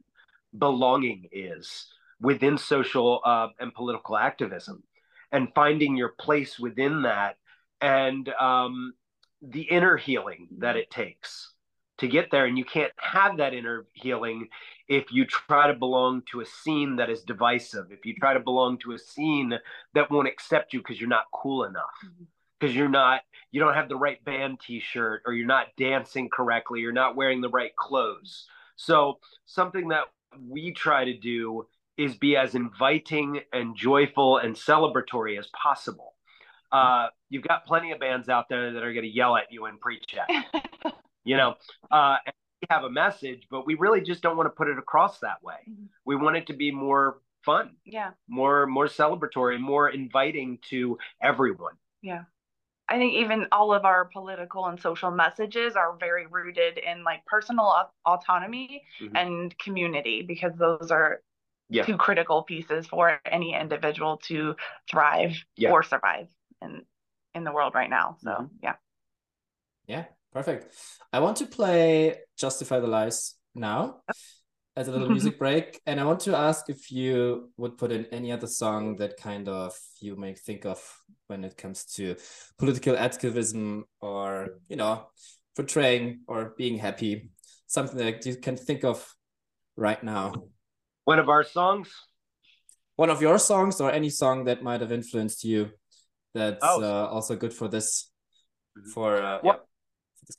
belonging 0.58 1.30
is 1.32 1.88
within 2.20 2.58
social 2.58 3.22
uh, 3.24 3.48
and 3.60 3.74
political 3.74 4.18
activism 4.18 4.84
and 5.32 5.48
finding 5.56 5.96
your 5.96 6.10
place 6.20 6.60
within 6.60 7.04
that 7.04 7.38
and 7.80 8.28
um, 8.40 8.94
the 9.42 9.62
inner 9.62 9.96
healing 9.96 10.48
that 10.58 10.76
it 10.76 10.92
takes 10.92 11.54
to 12.00 12.08
get 12.08 12.30
there. 12.32 12.46
And 12.46 12.58
you 12.58 12.66
can't 12.66 12.92
have 12.98 13.38
that 13.38 13.54
inner 13.54 13.86
healing 13.94 14.50
if 14.90 15.12
you 15.14 15.26
try 15.26 15.68
to 15.68 15.74
belong 15.74 16.22
to 16.32 16.42
a 16.42 16.46
scene 16.46 16.98
that 16.98 17.10
is 17.10 17.22
divisive 17.22 17.86
if 17.92 18.06
you 18.06 18.14
try 18.16 18.34
to 18.34 18.40
belong 18.40 18.78
to 18.78 18.92
a 18.92 19.00
scene 19.00 19.54
that 19.94 20.12
won't 20.12 20.28
accept 20.28 20.74
you 20.74 20.80
because 20.80 21.00
you're 21.00 21.10
not 21.10 21.26
cool 21.34 21.64
enough 21.64 21.86
because 22.60 22.72
mm-hmm. 22.72 22.80
you're 22.80 22.90
not 22.90 23.22
you 23.52 23.60
don't 23.60 23.76
have 23.76 23.90
the 23.90 23.96
right 23.96 24.24
band 24.26 24.60
t-shirt 24.60 25.22
or 25.26 25.34
you're 25.34 25.48
not 25.48 25.68
dancing 25.78 26.30
correctly 26.30 26.82
you're 26.82 26.92
not 26.92 27.16
wearing 27.16 27.42
the 27.42 27.50
right 27.50 27.76
clothes. 27.76 28.48
So 28.76 29.20
something 29.46 29.90
that 29.90 30.06
we 30.48 30.72
try 30.72 31.04
to 31.04 31.18
do 31.18 31.68
is 31.98 32.16
be 32.16 32.38
as 32.38 32.56
inviting 32.56 33.42
and 33.52 33.76
joyful 33.76 34.38
and 34.38 34.56
celebratory 34.56 35.38
as 35.38 35.48
possible. 35.48 36.14
Uh, 36.72 37.08
you've 37.30 37.44
got 37.44 37.66
plenty 37.66 37.92
of 37.92 38.00
bands 38.00 38.30
out 38.30 38.48
there 38.48 38.72
that 38.72 38.84
are 38.84 38.94
going 38.94 39.04
to 39.04 39.12
yell 39.12 39.36
at 39.36 39.52
you 39.52 39.66
and 39.66 39.82
preach 39.82 40.16
at 40.16 40.46
you 41.26 41.36
know? 41.38 41.56
Uh, 41.92 42.18
we 42.26 42.32
have 42.70 42.84
a 42.84 42.90
message 42.90 43.48
but 43.50 43.66
we 43.66 43.76
really 43.76 44.02
just 44.02 44.22
don't 44.22 44.38
want 44.38 44.48
to 44.48 44.52
put 44.52 44.68
it 44.68 44.78
across 44.78 45.20
that 45.20 45.42
way 45.44 45.58
mm-hmm. 45.70 45.86
we 46.06 46.16
want 46.16 46.36
it 46.36 46.48
to 46.48 46.54
be 46.54 46.72
more 46.72 47.20
fun 47.44 47.72
yeah 47.86 48.12
more 48.28 48.68
more 48.68 48.88
celebratory 48.88 49.60
more 49.60 49.90
inviting 49.90 50.58
to 50.70 50.98
everyone 51.22 51.74
yeah 52.02 52.24
I 52.90 52.98
think 52.98 53.14
even 53.14 53.46
all 53.52 53.72
of 53.72 53.86
our 53.86 54.06
political 54.06 54.66
and 54.66 54.82
social 54.82 55.12
messages 55.12 55.76
are 55.76 55.96
very 56.00 56.26
rooted 56.26 56.80
in 56.80 57.04
like 57.04 57.24
personal 57.28 57.92
autonomy 58.04 58.82
mm-hmm. 59.00 59.16
and 59.16 59.58
community 59.60 60.24
because 60.24 60.54
those 60.58 60.90
are 60.90 61.22
yeah. 61.70 61.84
two 61.84 61.98
critical 61.98 62.42
pieces 62.42 62.88
for 62.88 63.22
any 63.26 63.54
individual 63.54 64.18
to 64.24 64.56
thrive 64.90 65.36
yeah. 65.56 65.70
or 65.70 65.84
survive 65.84 66.28
in 66.64 66.82
in 67.36 67.44
the 67.44 67.52
world 67.52 67.76
right 67.76 67.92
now. 67.92 68.18
So 68.24 68.32
mm-hmm. 68.32 68.46
yeah. 68.64 68.76
Yeah, 69.86 70.06
Perfect. 70.32 70.74
I 71.12 71.20
want 71.20 71.38
to 71.38 71.46
play 71.46 72.16
Justify 72.38 72.80
the 72.80 72.88
Lies 72.88 73.36
now 73.56 74.02
as 74.76 74.88
a 74.88 74.92
little 74.92 75.10
music 75.16 75.40
break. 75.40 75.82
And 75.86 76.00
I 76.00 76.06
want 76.06 76.20
to 76.22 76.38
ask 76.38 76.70
if 76.70 76.92
you 76.92 77.52
would 77.58 77.78
put 77.78 77.92
in 77.92 78.06
any 78.12 78.32
other 78.32 78.48
song 78.48 78.98
that 78.98 79.18
kind 79.18 79.48
of 79.48 79.74
you 80.00 80.16
may 80.16 80.36
think 80.36 80.66
of 80.66 80.80
when 81.28 81.44
it 81.44 81.58
comes 81.58 81.86
to 81.96 82.16
political 82.58 82.96
activism 82.98 83.86
or, 84.02 84.60
you 84.68 84.76
know, 84.76 85.08
portraying 85.56 86.22
or 86.28 86.54
being 86.58 86.78
happy, 86.78 87.32
something 87.68 87.98
that 87.98 88.26
you 88.26 88.36
can 88.36 88.56
think 88.56 88.84
of 88.84 89.06
right 89.76 90.04
now. 90.04 90.34
One 91.06 91.20
of 91.20 91.30
our 91.30 91.44
songs? 91.44 91.90
One 92.98 93.10
of 93.10 93.22
your 93.22 93.40
songs 93.40 93.82
or 93.82 93.92
any 93.92 94.10
song 94.10 94.44
that 94.44 94.62
might 94.62 94.82
have 94.82 94.92
influenced 94.92 95.44
you 95.44 95.72
that's 96.34 96.60
oh. 96.62 96.84
uh, 96.84 97.08
also 97.08 97.36
good 97.36 97.54
for 97.54 97.68
this 97.68 98.12
mm-hmm. 98.78 98.90
for 98.92 99.18
uh, 99.18 99.40
well, 99.44 99.68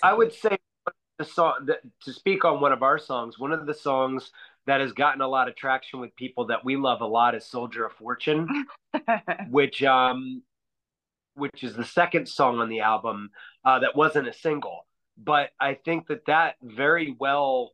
I 0.02 0.12
would 0.14 0.32
say 0.32 0.58
the 1.20 1.24
song 1.24 1.66
that, 1.66 1.80
to 2.02 2.12
speak 2.12 2.44
on 2.44 2.60
one 2.60 2.72
of 2.72 2.82
our 2.82 2.98
songs. 2.98 3.38
One 3.38 3.52
of 3.52 3.66
the 3.66 3.74
songs 3.74 4.32
that 4.66 4.80
has 4.80 4.92
gotten 4.92 5.20
a 5.20 5.28
lot 5.28 5.48
of 5.48 5.54
traction 5.54 6.00
with 6.00 6.16
people 6.16 6.46
that 6.46 6.64
we 6.64 6.76
love 6.76 7.02
a 7.02 7.06
lot 7.06 7.34
is 7.34 7.44
"Soldier 7.44 7.84
of 7.84 7.92
Fortune," 7.92 8.66
which 9.50 9.82
um, 9.82 10.42
which 11.34 11.62
is 11.62 11.74
the 11.74 11.84
second 11.84 12.26
song 12.26 12.58
on 12.58 12.68
the 12.68 12.80
album 12.80 13.30
uh, 13.64 13.78
that 13.80 13.94
wasn't 13.94 14.28
a 14.28 14.32
single. 14.32 14.86
But 15.16 15.50
I 15.60 15.74
think 15.74 16.06
that 16.08 16.24
that 16.26 16.54
very 16.62 17.14
well 17.18 17.72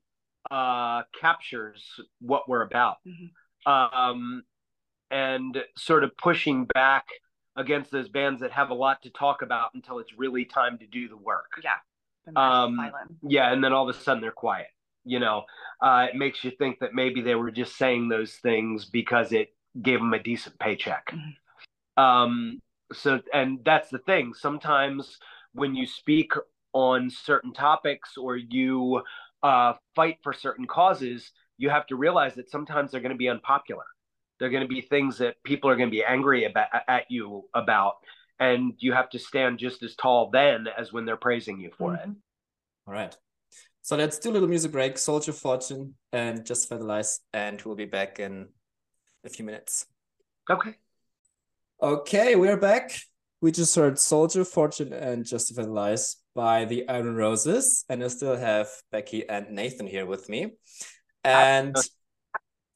uh, 0.50 1.02
captures 1.18 2.00
what 2.20 2.48
we're 2.48 2.62
about, 2.62 2.96
mm-hmm. 3.06 3.70
um, 3.70 4.42
and 5.10 5.56
sort 5.76 6.02
of 6.02 6.16
pushing 6.16 6.64
back 6.64 7.06
against 7.54 7.92
those 7.92 8.08
bands 8.08 8.40
that 8.40 8.50
have 8.50 8.70
a 8.70 8.74
lot 8.74 9.02
to 9.02 9.10
talk 9.10 9.42
about 9.42 9.70
until 9.74 10.00
it's 10.00 10.18
really 10.18 10.44
time 10.44 10.78
to 10.78 10.86
do 10.86 11.08
the 11.08 11.16
work. 11.16 11.52
Yeah 11.62 11.76
um, 12.34 12.90
yeah, 13.22 13.52
and 13.52 13.62
then 13.62 13.72
all 13.72 13.88
of 13.88 13.94
a 13.94 13.98
sudden 13.98 14.20
they're 14.20 14.32
quiet. 14.32 14.66
You 15.04 15.20
know, 15.20 15.44
uh, 15.80 16.08
it 16.10 16.16
makes 16.16 16.42
you 16.42 16.50
think 16.50 16.80
that 16.80 16.92
maybe 16.92 17.20
they 17.20 17.36
were 17.36 17.52
just 17.52 17.76
saying 17.76 18.08
those 18.08 18.34
things 18.34 18.86
because 18.86 19.32
it 19.32 19.54
gave 19.80 20.00
them 20.00 20.12
a 20.12 20.22
decent 20.22 20.58
paycheck. 20.58 21.12
Mm-hmm. 21.12 22.02
Um, 22.02 22.60
so, 22.92 23.20
and 23.32 23.60
that's 23.64 23.90
the 23.90 23.98
thing. 23.98 24.34
Sometimes 24.34 25.18
when 25.52 25.74
you 25.74 25.86
speak 25.86 26.32
on 26.72 27.10
certain 27.10 27.52
topics 27.52 28.16
or 28.16 28.36
you 28.36 29.02
uh, 29.42 29.74
fight 29.94 30.18
for 30.22 30.32
certain 30.32 30.66
causes, 30.66 31.30
you 31.56 31.70
have 31.70 31.86
to 31.86 31.96
realize 31.96 32.34
that 32.34 32.50
sometimes 32.50 32.90
they're 32.90 33.00
going 33.00 33.12
to 33.12 33.16
be 33.16 33.28
unpopular. 33.28 33.84
They're 34.38 34.50
going 34.50 34.62
to 34.62 34.68
be 34.68 34.82
things 34.82 35.18
that 35.18 35.42
people 35.44 35.70
are 35.70 35.76
going 35.76 35.88
to 35.88 35.94
be 35.94 36.04
angry 36.04 36.44
about 36.44 36.68
at 36.88 37.04
you 37.08 37.44
about, 37.54 37.94
and 38.38 38.74
you 38.78 38.92
have 38.92 39.10
to 39.10 39.18
stand 39.18 39.58
just 39.58 39.82
as 39.82 39.94
tall 39.94 40.30
then 40.30 40.66
as 40.78 40.92
when 40.92 41.04
they're 41.04 41.16
praising 41.16 41.58
you 41.58 41.70
for 41.76 41.92
mm-hmm. 41.92 42.10
it. 42.10 42.16
All 42.86 42.94
right. 42.94 43.16
So 43.82 43.96
let's 43.96 44.18
do 44.18 44.30
a 44.30 44.32
little 44.32 44.48
music 44.48 44.72
break, 44.72 44.98
Soldier 44.98 45.32
Fortune 45.32 45.94
and 46.12 46.44
Justify 46.44 46.78
the 46.78 46.84
Lies, 46.84 47.20
and 47.32 47.62
we'll 47.62 47.76
be 47.76 47.84
back 47.84 48.18
in 48.18 48.48
a 49.24 49.28
few 49.28 49.44
minutes. 49.44 49.86
Okay. 50.50 50.74
Okay, 51.80 52.36
we're 52.36 52.56
back. 52.56 52.96
We 53.40 53.52
just 53.52 53.76
heard 53.76 53.98
Soldier 53.98 54.44
Fortune 54.44 54.92
and 54.92 55.24
Justify 55.24 55.62
the 55.62 55.70
Lies 55.70 56.16
by 56.34 56.64
the 56.64 56.88
Iron 56.88 57.14
Roses, 57.14 57.84
and 57.88 58.02
I 58.02 58.08
still 58.08 58.36
have 58.36 58.68
Becky 58.90 59.28
and 59.28 59.50
Nathan 59.50 59.86
here 59.86 60.06
with 60.06 60.28
me. 60.28 60.52
And 61.22 61.76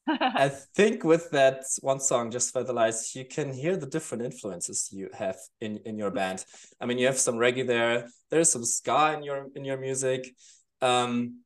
I 0.07 0.49
think 0.75 1.03
with 1.03 1.29
that 1.31 1.63
one 1.81 1.99
song, 1.99 2.31
Justify 2.31 2.63
the 2.63 2.73
Lies, 2.73 3.15
you 3.15 3.25
can 3.25 3.53
hear 3.53 3.77
the 3.77 3.85
different 3.85 4.23
influences 4.23 4.89
you 4.91 5.09
have 5.17 5.37
in, 5.59 5.77
in 5.85 5.97
your 5.97 6.11
band. 6.11 6.45
I 6.79 6.85
mean, 6.85 6.97
you 6.97 7.05
have 7.07 7.19
some 7.19 7.35
reggae 7.35 7.65
there, 7.65 8.07
there's 8.29 8.51
some 8.51 8.65
ska 8.65 9.13
in 9.15 9.23
your 9.23 9.47
in 9.55 9.65
your 9.65 9.77
music. 9.77 10.33
Um, 10.81 11.41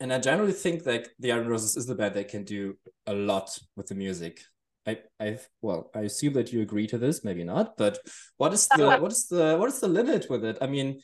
and 0.00 0.12
I 0.12 0.18
generally 0.18 0.52
think 0.52 0.86
like 0.86 1.08
the 1.18 1.32
Iron 1.32 1.48
Roses 1.48 1.76
is 1.76 1.86
the 1.86 1.94
band 1.94 2.14
that 2.14 2.28
can 2.28 2.44
do 2.44 2.76
a 3.06 3.12
lot 3.12 3.58
with 3.76 3.88
the 3.88 3.94
music. 3.94 4.42
I, 4.86 4.98
I 5.20 5.38
well, 5.60 5.90
I 5.94 6.00
assume 6.00 6.34
that 6.34 6.52
you 6.52 6.62
agree 6.62 6.86
to 6.86 6.98
this, 6.98 7.24
maybe 7.24 7.44
not, 7.44 7.76
but 7.76 7.98
what 8.36 8.52
is 8.52 8.68
the 8.68 8.98
what 8.98 9.12
is 9.12 9.26
the 9.26 9.56
what 9.58 9.68
is 9.68 9.80
the 9.80 9.88
limit 9.88 10.30
with 10.30 10.44
it? 10.44 10.58
I 10.60 10.66
mean, 10.66 11.00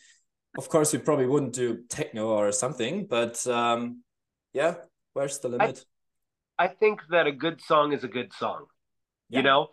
of 0.57 0.69
course, 0.69 0.93
you 0.93 1.01
probably 1.01 1.27
wouldn't 1.27 1.55
do 1.55 1.83
techno 1.89 2.29
or 2.29 2.53
something, 2.53 3.07
but 3.07 3.45
um, 3.47 4.03
yeah, 4.53 4.77
where's 5.13 5.39
the 5.41 5.49
limit? 5.49 5.85
I 5.85 5.94
I 6.59 6.69
think 6.69 7.01
that 7.11 7.27
a 7.27 7.33
good 7.33 7.61
song 7.61 7.93
is 7.93 8.05
a 8.05 8.09
good 8.09 8.33
song. 8.33 8.67
Yeah. 9.29 9.39
You 9.39 9.43
know, 9.45 9.69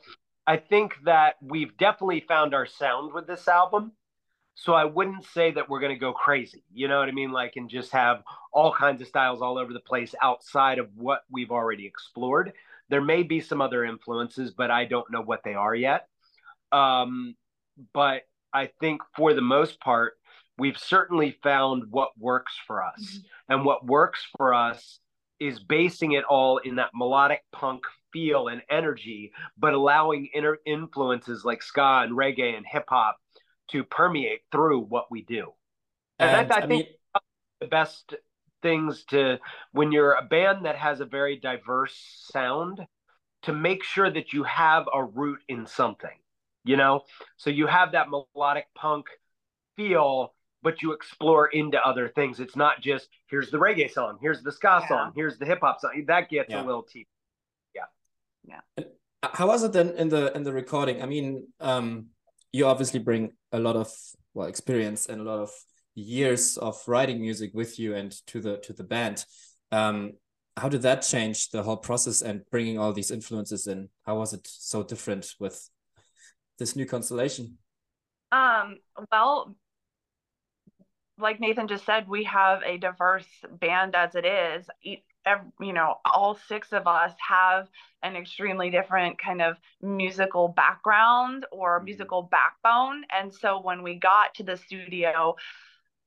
I 0.48 0.58
think 0.58 0.94
that 1.06 1.36
we've 1.42 1.78
definitely 1.78 2.26
found 2.28 2.54
our 2.54 2.66
sound 2.66 3.14
with 3.14 3.28
this 3.28 3.48
album. 3.48 3.94
So 4.56 4.74
I 4.74 4.86
wouldn't 4.86 5.26
say 5.26 5.52
that 5.52 5.70
we're 5.70 5.80
going 5.80 5.94
to 5.94 6.00
go 6.00 6.14
crazy. 6.14 6.64
You 6.74 6.88
know 6.88 7.00
what 7.00 7.08
I 7.08 7.14
mean? 7.14 7.32
Like, 7.32 7.54
and 7.56 7.70
just 7.70 7.92
have 7.92 8.22
all 8.52 8.74
kinds 8.74 9.02
of 9.02 9.08
styles 9.08 9.42
all 9.42 9.58
over 9.58 9.74
the 9.74 9.80
place 9.80 10.14
outside 10.22 10.78
of 10.78 10.90
what 10.96 11.22
we've 11.32 11.52
already 11.52 11.86
explored. 11.86 12.54
There 12.90 13.02
may 13.02 13.24
be 13.24 13.40
some 13.40 13.62
other 13.62 13.86
influences, 13.86 14.52
but 14.52 14.70
I 14.70 14.86
don't 14.86 15.10
know 15.10 15.22
what 15.22 15.42
they 15.46 15.54
are 15.54 15.74
yet. 15.74 16.08
Um, 16.72 17.36
but 17.94 18.24
I 18.54 18.70
think 18.82 19.02
for 19.16 19.34
the 19.34 19.42
most 19.42 19.80
part, 19.80 20.14
we've 20.58 20.78
certainly 20.78 21.38
found 21.42 21.86
what 21.90 22.12
works 22.20 22.54
for 22.68 22.84
us. 22.84 23.02
Mm-hmm. 23.02 23.54
And 23.54 23.66
what 23.66 23.86
works 23.86 24.26
for 24.38 24.54
us 24.54 25.00
is 25.42 25.60
basing 25.60 26.14
it 26.14 26.24
all 26.24 26.60
in 26.60 26.76
that 26.76 26.92
melodic 26.94 27.44
punk 27.52 27.84
feel 28.14 28.48
and 28.48 28.62
energy, 28.70 29.34
but 29.58 29.74
allowing 29.74 30.30
inner 30.36 30.60
influences 30.66 31.44
like 31.44 31.64
ska 31.64 32.04
and 32.04 32.14
reggae 32.14 32.56
and 32.56 32.66
hip 32.66 32.86
hop 32.88 33.18
to 33.72 33.84
permeate 33.84 34.42
through 34.52 34.82
what 34.82 35.10
we 35.10 35.24
do. 35.24 35.52
And, 36.20 36.30
and 36.30 36.54
I, 36.54 36.56
I, 36.56 36.58
I, 36.60 36.68
think 36.68 36.70
mean, 36.70 36.88
the 37.60 37.68
best 37.68 38.14
things 38.62 39.04
to 39.06 39.40
when 39.72 39.92
you're 39.92 40.14
a 40.14 40.22
band 40.24 40.66
that 40.66 40.76
has 40.76 41.00
a 41.00 41.06
very 41.06 41.38
diverse 41.38 42.28
sound 42.32 42.80
to 43.44 43.54
make 43.54 43.84
sure 43.84 44.12
that 44.12 44.34
you 44.34 44.44
have 44.44 44.86
a 44.94 45.04
root 45.04 45.40
in 45.50 45.66
something. 45.66 46.18
you 46.64 46.78
know? 46.78 47.02
So 47.38 47.50
you 47.50 47.68
have 47.68 47.94
that 47.94 48.08
melodic 48.10 48.68
punk 48.76 49.08
feel, 49.76 50.34
but 50.64 50.82
you 50.82 50.92
explore 50.94 51.48
into 51.48 51.80
other 51.86 52.08
things. 52.10 52.40
It's 52.40 52.56
not 52.56 52.82
just 52.82 53.10
here's 53.30 53.52
the 53.52 53.58
reggae 53.58 53.92
song, 53.92 54.18
here's 54.22 54.42
the 54.44 54.52
ska 54.52 54.80
Yeah. 54.82 54.88
song, 54.88 55.12
here's 55.16 55.38
the 55.38 55.46
hip 55.46 55.60
hop 55.62 55.80
song. 55.80 56.04
That 56.08 56.30
gets 56.30 56.52
Yeah. 56.52 56.64
a 56.64 56.66
little 56.66 56.84
too. 56.84 57.04
How 59.24 59.48
was 59.48 59.62
it 59.64 59.72
then 59.72 59.90
in 59.90 60.10
the 60.10 60.36
in 60.36 60.42
the 60.42 60.52
recording? 60.52 61.04
I 61.04 61.06
mean, 61.06 61.48
um, 61.60 62.08
you 62.52 62.66
obviously 62.66 63.00
bring 63.00 63.34
a 63.52 63.60
lot 63.60 63.76
of 63.76 63.88
well 64.34 64.48
experience 64.48 65.06
and 65.06 65.22
a 65.22 65.24
lot 65.24 65.40
of 65.40 65.52
years 65.94 66.58
of 66.58 66.82
writing 66.88 67.22
music 67.22 67.52
with 67.54 67.78
you 67.78 67.94
and 67.94 68.12
to 68.26 68.42
the 68.42 68.58
to 68.58 68.74
the 68.74 68.84
band. 68.84 69.24
Um, 69.72 70.14
how 70.58 70.70
did 70.70 70.82
that 70.82 71.04
change 71.04 71.52
the 71.52 71.62
whole 71.62 71.78
process 71.78 72.24
and 72.24 72.42
bringing 72.50 72.80
all 72.80 72.94
these 72.94 73.12
influences 73.12 73.68
in? 73.68 73.90
How 74.08 74.18
was 74.18 74.34
it 74.34 74.48
so 74.48 74.82
different 74.82 75.36
with 75.40 75.70
this 76.58 76.76
new 76.76 76.88
constellation? 76.88 77.60
Um, 78.32 78.78
well, 79.12 79.56
like 81.18 81.40
Nathan 81.40 81.68
just 81.68 81.86
said, 81.86 82.08
we 82.08 82.24
have 82.24 82.64
a 82.64 82.78
diverse 82.78 83.28
band 83.60 83.96
as 83.96 84.16
it 84.16 84.26
is. 84.26 84.70
You 84.84 85.74
know, 85.74 85.96
all 86.06 86.36
six 86.48 86.74
of 86.74 86.88
us 86.88 87.14
have 87.28 87.68
an 88.02 88.16
extremely 88.16 88.72
different 88.72 89.20
kind 89.20 89.42
of 89.42 89.58
musical 89.82 90.48
background 90.48 91.46
or 91.52 91.80
Mhm. 91.80 91.86
musical 91.86 92.24
backbone. 92.24 93.06
And 93.12 93.34
so 93.34 93.60
when 93.62 93.84
we 93.84 93.96
got 93.96 94.34
to 94.36 94.44
the 94.44 94.58
studio, 94.58 95.36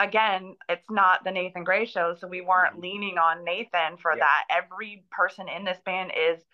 again, 0.01 0.57
it's 0.69 0.91
not 0.91 1.23
the 1.23 1.31
Nathan 1.31 1.63
Gray 1.63 1.85
show. 1.87 2.15
So 2.15 2.27
we 2.27 2.41
weren't 2.41 2.75
Mhm. 2.75 2.83
leaning 2.83 3.19
on 3.19 3.45
Nathan 3.45 3.97
for 3.99 4.17
Yeah. 4.17 4.25
that. 4.25 4.45
Every 4.51 5.05
person 5.13 5.49
in 5.49 5.65
this 5.65 5.81
band 5.81 6.13
is 6.17 6.45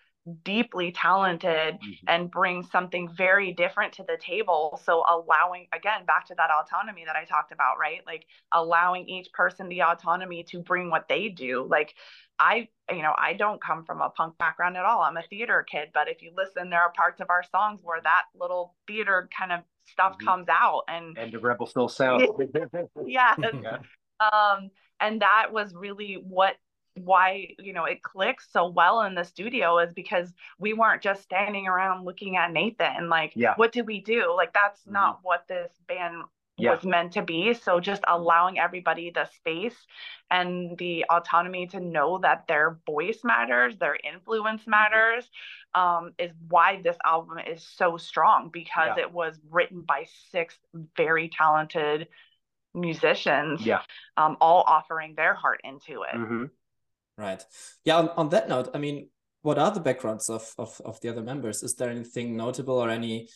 deeply 0.43 0.91
talented 0.91 1.77
and 2.07 2.29
bring 2.29 2.63
something 2.63 3.09
very 3.09 3.53
different 3.53 3.93
to 3.93 4.03
the 4.03 4.17
table. 4.17 4.79
So 4.85 5.03
allowing 5.09 5.67
again 5.73 6.05
back 6.05 6.27
to 6.27 6.35
that 6.35 6.49
autonomy 6.51 7.05
that 7.05 7.15
I 7.15 7.25
talked 7.25 7.51
about, 7.51 7.79
right? 7.79 8.01
Like 8.05 8.25
allowing 8.51 9.07
each 9.09 9.31
person 9.33 9.67
the 9.69 9.81
autonomy 9.83 10.43
to 10.45 10.59
bring 10.59 10.89
what 10.89 11.07
they 11.09 11.29
do. 11.29 11.67
Like 11.69 11.95
I, 12.39 12.69
you 12.89 13.01
know, 13.01 13.13
I 13.17 13.33
don't 13.33 13.61
come 13.61 13.83
from 13.83 14.01
a 14.01 14.09
punk 14.09 14.37
background 14.37 14.77
at 14.77 14.85
all. 14.85 15.01
I'm 15.01 15.17
a 15.17 15.23
theater 15.23 15.63
kid, 15.69 15.89
but 15.93 16.07
if 16.07 16.21
you 16.21 16.31
listen, 16.35 16.69
there 16.69 16.81
are 16.81 16.91
parts 16.91 17.21
of 17.21 17.29
our 17.29 17.43
songs 17.51 17.79
where 17.83 18.01
that 18.01 18.23
little 18.39 18.75
theater 18.87 19.29
kind 19.37 19.51
of 19.51 19.61
stuff 19.85 20.17
Mhm. 20.19 20.25
comes 20.25 20.47
out 20.49 20.83
and 20.87 21.17
And 21.17 21.31
the 21.31 21.39
Rebel 21.39 21.65
Still 21.65 21.87
Sound. 21.89 22.27
yeah 23.05 23.35
Yeah. 23.43 23.77
um 24.19 24.69
and 24.99 25.21
that 25.21 25.47
was 25.51 25.73
really 25.73 26.13
what 26.15 26.55
why 26.95 27.47
you 27.59 27.73
know 27.73 27.85
it 27.85 28.03
clicked 28.03 28.51
so 28.51 28.67
well 28.67 29.01
in 29.03 29.15
the 29.15 29.23
studio 29.23 29.79
is 29.79 29.93
because 29.93 30.33
we 30.59 30.73
weren't 30.73 31.01
just 31.01 31.23
standing 31.23 31.67
around 31.67 32.05
looking 32.05 32.35
at 32.37 32.51
Nathan 32.51 33.09
like 33.09 33.33
Yeah. 33.35 33.53
what 33.55 33.71
did 33.71 33.87
we 33.87 34.01
do 34.01 34.33
like 34.35 34.53
that's 34.53 34.83
Mhm. 34.83 34.91
not 34.93 35.19
what 35.23 35.47
this 35.47 35.71
band 35.87 36.23
Yeah. 36.57 36.71
was 36.71 36.83
meant 36.83 37.13
to 37.13 37.21
be 37.21 37.53
so 37.53 37.79
just 37.79 38.03
allowing 38.07 38.59
everybody 38.59 39.09
the 39.09 39.25
space 39.25 39.87
and 40.29 40.77
the 40.77 41.05
autonomy 41.09 41.67
to 41.67 41.79
know 41.79 42.17
that 42.19 42.45
their 42.47 42.77
voice 42.85 43.23
matters 43.23 43.77
their 43.77 43.97
influence 44.03 44.61
Mm-hmm. 44.61 44.71
matters 44.71 45.29
um 45.73 46.13
is 46.19 46.31
why 46.49 46.81
this 46.81 46.97
album 47.05 47.39
is 47.39 47.63
so 47.65 47.95
strong 47.97 48.49
because 48.49 48.97
Yeah. 48.97 49.03
it 49.03 49.11
was 49.13 49.39
written 49.49 49.81
by 49.81 50.05
six 50.31 50.59
very 50.97 51.29
talented 51.29 52.09
musicians 52.73 53.65
yeah. 53.65 53.81
um, 54.17 54.37
all 54.39 54.63
offering 54.67 55.15
their 55.15 55.33
heart 55.33 55.61
into 55.63 56.03
it. 56.03 56.15
hmm 56.15 56.45
Right. 57.21 57.45
Yeah. 57.85 57.97
On, 57.97 58.09
on 58.17 58.29
that 58.29 58.49
note, 58.49 58.69
I 58.73 58.79
mean, 58.79 59.09
what 59.43 59.59
are 59.59 59.71
the 59.71 59.79
backgrounds 59.79 60.27
of, 60.29 60.51
of 60.57 60.81
of 60.83 60.99
the 61.01 61.09
other 61.09 61.21
members? 61.21 61.61
Is 61.61 61.75
there 61.75 61.89
anything 61.89 62.35
notable 62.35 62.77
or 62.83 62.89
any 62.89 63.29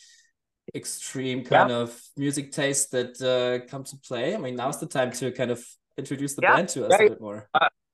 extreme 0.73 1.43
kind 1.43 1.71
of 1.71 2.01
music 2.17 2.51
taste 2.51 2.91
that 2.91 3.21
uh, 3.21 3.65
come 3.69 3.83
to 3.83 3.95
play? 3.97 4.33
I 4.33 4.37
mean, 4.39 4.55
now's 4.55 4.79
the 4.79 4.87
time 4.87 5.11
to 5.11 5.31
kind 5.31 5.51
of 5.51 5.63
introduce 5.97 6.33
the 6.33 6.41
Yeah. 6.41 6.55
band 6.55 6.69
to 6.69 6.87
us 6.87 6.93
Yeah. 6.99 7.05
a 7.05 7.09
bit 7.09 7.21
more. 7.21 7.47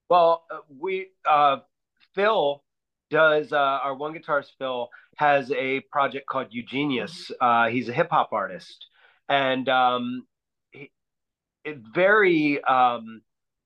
Well, 0.09 0.45
uh, 0.49 0.59
we 0.69 1.07
uh, 1.29 1.57
Phil 2.15 2.63
does 3.09 3.51
uh, 3.51 3.57
our 3.83 3.93
one 3.95 4.13
guitarist 4.13 4.51
Phil 4.57 4.89
has 5.17 5.51
a 5.51 5.81
project 5.91 6.25
called 6.27 6.47
Eugenius. 6.51 7.31
Uh, 7.41 7.67
he's 7.67 7.89
a 7.89 7.93
hip 7.93 8.09
hop 8.11 8.29
artist, 8.31 8.87
and 9.27 9.67
um, 9.67 10.25
he, 10.71 10.89
it 11.65 11.79
very 11.93 12.63
um, 12.63 13.21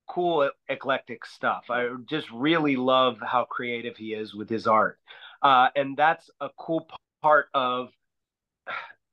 cool 0.07 0.49
eclectic 0.69 1.25
stuff. 1.25 1.65
I 1.69 1.89
just 2.09 2.29
really 2.31 2.75
love 2.75 3.17
how 3.21 3.45
creative 3.45 3.97
he 3.97 4.13
is 4.13 4.33
with 4.33 4.49
his 4.49 4.67
art, 4.67 4.99
uh, 5.41 5.69
and 5.75 5.95
that's 5.97 6.29
a 6.39 6.49
cool 6.57 6.87
part 7.21 7.47
of. 7.53 7.89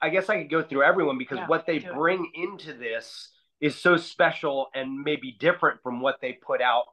I 0.01 0.09
guess 0.09 0.29
I 0.29 0.39
could 0.39 0.51
go 0.51 0.63
through 0.63 0.83
everyone 0.83 1.17
because 1.17 1.39
Yeah, 1.39 1.47
what 1.47 1.65
they 1.65 1.79
do 1.79 1.89
it. 1.89 1.95
bring 1.95 2.29
into 2.35 2.73
this 2.73 3.31
is 3.61 3.77
so 3.77 3.97
special 3.97 4.67
and 4.75 4.99
maybe 5.01 5.37
different 5.39 5.81
from 5.83 6.01
what 6.01 6.21
they 6.21 6.33
put 6.33 6.61
out 6.61 6.87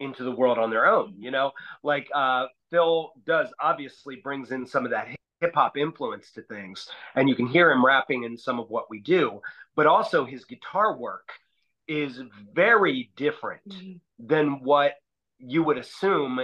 into 0.00 0.22
the 0.24 0.30
world 0.30 0.58
on 0.58 0.70
their 0.70 0.86
own 0.86 1.14
you 1.16 1.30
know 1.30 1.52
like 1.82 2.08
uh 2.14 2.46
phil 2.70 3.12
does 3.24 3.48
obviously 3.60 4.16
brings 4.16 4.50
in 4.50 4.66
some 4.66 4.84
of 4.84 4.90
that 4.90 5.08
hip 5.40 5.54
hop 5.54 5.76
influence 5.76 6.32
to 6.32 6.42
things 6.42 6.88
and 7.14 7.28
you 7.28 7.34
can 7.34 7.46
hear 7.46 7.70
him 7.70 7.84
rapping 7.84 8.24
in 8.24 8.36
some 8.36 8.58
of 8.58 8.68
what 8.70 8.90
we 8.90 9.00
do 9.00 9.40
but 9.76 9.86
also 9.86 10.24
his 10.24 10.44
guitar 10.44 10.96
work 10.96 11.30
is 11.86 12.20
very 12.54 13.10
different 13.16 13.62
than 14.18 14.62
what 14.62 14.94
you 15.38 15.62
would 15.62 15.78
assume 15.78 16.40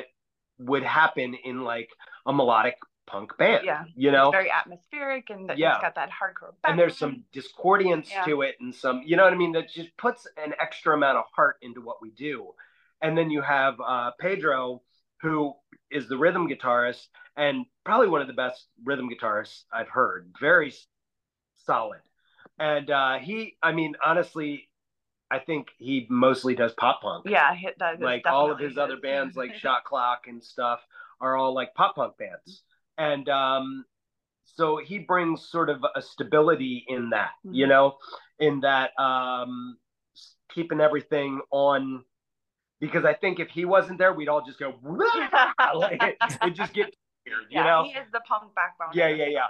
would 0.59 0.83
happen 0.83 1.35
in 1.45 1.63
like 1.63 1.89
a 2.27 2.33
melodic 2.33 2.77
punk 3.07 3.37
band 3.39 3.65
Yeah. 3.65 3.85
you 3.97 4.13
know? 4.13 4.29
It's 4.29 4.35
very 4.35 4.51
atmospheric 4.51 5.31
and 5.31 5.51
Yeah. 5.57 5.73
it's 5.75 5.83
got 5.83 5.95
that 5.97 6.11
hardcore 6.11 6.53
and 6.65 6.79
there's 6.79 6.97
some 6.99 7.25
discordance 7.33 8.11
Yeah. 8.11 8.25
to 8.25 8.43
it 8.43 8.57
and 8.61 8.75
some 8.75 9.03
you 9.05 9.17
know 9.17 9.25
what 9.25 9.33
i 9.33 9.37
mean? 9.37 9.53
That 9.53 9.69
just 9.71 9.97
puts 9.97 10.27
an 10.37 10.55
extra 10.61 10.95
amount 10.95 11.19
of 11.19 11.25
heart 11.35 11.57
into 11.63 11.81
what 11.81 12.03
we 12.03 12.11
do. 12.11 12.53
And 13.03 13.17
then 13.17 13.31
you 13.31 13.41
have 13.41 13.81
uh, 13.81 14.11
pedro 14.21 14.83
who 15.23 15.55
is 15.91 16.09
the 16.09 16.17
rhythm 16.19 16.49
guitarist 16.49 17.09
and 17.37 17.65
probably 17.85 18.09
one 18.09 18.21
of 18.21 18.27
the 18.27 18.35
best 18.35 18.67
rhythm 18.85 19.09
guitarists 19.11 19.65
i've 19.73 19.89
heard. 19.89 20.33
Very 20.39 20.73
solid. 21.65 22.01
And 22.59 22.91
uh, 22.91 23.19
he 23.19 23.57
i 23.63 23.73
mean 23.73 23.95
honestly 24.05 24.69
i 25.31 25.39
think 25.39 25.69
he 25.79 26.07
mostly 26.11 26.55
does 26.55 26.73
pop 26.75 27.03
punk 27.03 27.25
Yeah, 27.29 27.55
that 27.79 27.95
is 27.95 28.01
like 28.01 28.27
all 28.27 28.51
of 28.51 28.59
his 28.59 28.79
other 28.79 28.97
bands 28.97 29.37
like 29.37 29.55
shot 29.61 29.85
clock 29.85 30.25
and 30.29 30.43
stuff 30.43 30.81
are 31.21 31.37
all 31.37 31.55
like 31.55 31.75
pop 31.75 31.97
punk 31.97 32.17
bands 32.19 32.63
and 32.99 33.29
um 33.29 33.85
so 34.45 34.79
he 34.79 34.99
brings 34.99 35.49
sort 35.49 35.71
of 35.71 35.85
a 35.95 36.03
stability 36.03 36.85
in 36.89 37.11
that 37.11 37.31
you 37.51 37.67
Mhm. 37.67 37.69
know 37.69 37.97
in 38.39 38.61
that 38.61 38.99
um 38.99 39.77
keeping 40.55 40.81
everything 40.81 41.41
on 41.51 42.05
because 42.81 43.05
i 43.05 43.15
think 43.15 43.39
if 43.41 43.49
he 43.51 43.65
wasn't 43.65 43.99
there 43.99 44.13
we'd 44.13 44.29
all 44.29 44.43
just 44.45 44.59
go 44.59 44.75
like 45.75 46.03
it, 46.03 46.17
it 46.43 46.51
just 46.55 46.73
get 46.73 46.93
weird 47.27 47.45
you 47.51 47.57
yeah, 47.57 47.65
know 47.65 47.85
he 47.85 47.91
is 47.91 48.07
the 48.13 48.21
punk 48.27 48.55
backbone. 48.55 48.89
Yeah, 48.95 49.09
yeah, 49.09 49.27
yeah. 49.27 49.47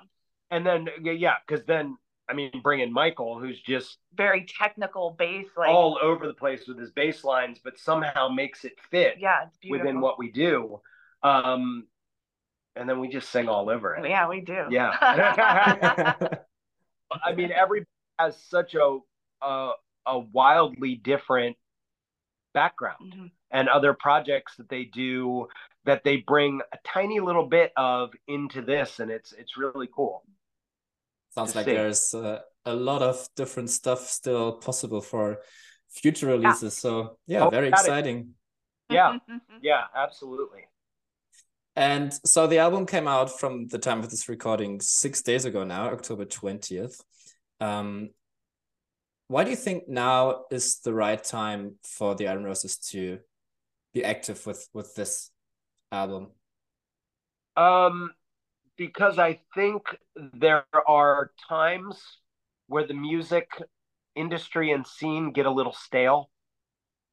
and 0.50 0.66
then 0.66 0.88
yeah, 1.02 1.12
yeah 1.12 1.34
because 1.46 1.64
then 1.66 1.96
i 2.30 2.32
mean 2.32 2.50
bring 2.62 2.80
in 2.80 2.92
michael 2.92 3.38
who's 3.38 3.60
just 3.60 3.98
Very 4.14 4.46
technical 4.46 5.10
bass, 5.18 5.46
like 5.56 5.68
all 5.68 5.98
over 6.00 6.26
the 6.26 6.34
place 6.34 6.66
with 6.68 6.78
his 6.78 6.90
bass 6.90 7.24
lines 7.24 7.58
but 7.62 7.78
somehow 7.78 8.28
makes 8.28 8.64
it 8.64 8.74
fit 8.90 9.16
yeah, 9.18 9.44
it's 9.46 9.70
within 9.70 10.00
what 10.00 10.18
we 10.18 10.30
do. 10.30 10.80
Um, 11.22 11.86
and 12.76 12.88
then 12.88 13.00
we 13.00 13.08
just 13.08 13.28
sing 13.30 13.48
all 13.48 13.68
over 13.68 13.94
it. 13.96 14.08
Yeah, 14.08 14.28
we 14.28 14.40
do. 14.40 14.64
Yeah. 14.70 14.96
I 17.24 17.32
mean, 17.34 17.50
everybody 17.52 17.86
has 18.18 18.36
such 18.48 18.74
a 18.74 18.98
a, 19.42 19.72
a 20.06 20.18
wildly 20.18 20.94
different 20.94 21.56
background 22.54 23.14
Mhm. 23.14 23.30
and 23.50 23.68
other 23.68 23.92
projects 23.94 24.56
that 24.56 24.68
they 24.68 24.84
do 24.84 25.48
that 25.84 26.04
they 26.04 26.16
bring 26.16 26.60
a 26.72 26.78
tiny 26.86 27.20
little 27.20 27.46
bit 27.46 27.72
of 27.76 28.10
into 28.26 28.62
this, 28.62 29.00
and 29.00 29.10
it's 29.10 29.32
it's 29.32 29.56
really 29.56 29.88
cool. 29.94 30.22
Sounds 31.30 31.54
like 31.54 31.66
see. 31.66 31.74
there's 31.74 32.12
uh, 32.14 32.40
a 32.64 32.74
lot 32.74 33.02
of 33.02 33.28
different 33.36 33.70
stuff 33.70 34.00
still 34.08 34.52
possible 34.52 35.00
for 35.00 35.38
future 35.90 36.26
releases. 36.26 36.76
So 36.76 37.18
yeah, 37.26 37.46
Oh, 37.46 37.50
very 37.50 37.70
got 37.70 37.80
it. 37.80 37.82
exciting. 37.82 38.34
Yeah. 38.88 39.18
Yeah, 39.62 39.84
absolutely. 39.94 40.66
And 41.76 42.12
so 42.26 42.46
the 42.48 42.58
album 42.58 42.84
came 42.86 43.06
out 43.06 43.38
from 43.38 43.68
the 43.68 43.78
time 43.78 44.00
of 44.00 44.10
this 44.10 44.28
recording 44.28 44.80
six 44.80 45.22
days 45.22 45.44
ago 45.44 45.62
now, 45.64 45.86
October 45.90 46.24
20th. 46.24 47.00
Um, 47.60 48.10
why 49.28 49.44
do 49.44 49.50
you 49.50 49.56
think 49.56 49.88
now 49.88 50.44
is 50.50 50.80
the 50.80 50.92
right 50.92 51.22
time 51.22 51.76
for 51.84 52.16
the 52.16 52.26
Iron 52.26 52.42
Roses 52.42 52.76
to 52.90 53.20
be 53.94 54.04
active 54.04 54.44
with 54.44 54.68
with 54.74 54.94
this 54.96 55.30
album? 55.92 56.32
Um, 57.56 58.10
because 58.80 59.18
I 59.18 59.38
think 59.54 59.82
there 60.32 60.64
are 60.88 61.32
times 61.50 62.02
where 62.66 62.86
the 62.86 62.94
music 62.94 63.50
industry 64.16 64.72
and 64.72 64.86
scene 64.86 65.32
get 65.32 65.44
a 65.44 65.50
little 65.50 65.74
stale 65.74 66.30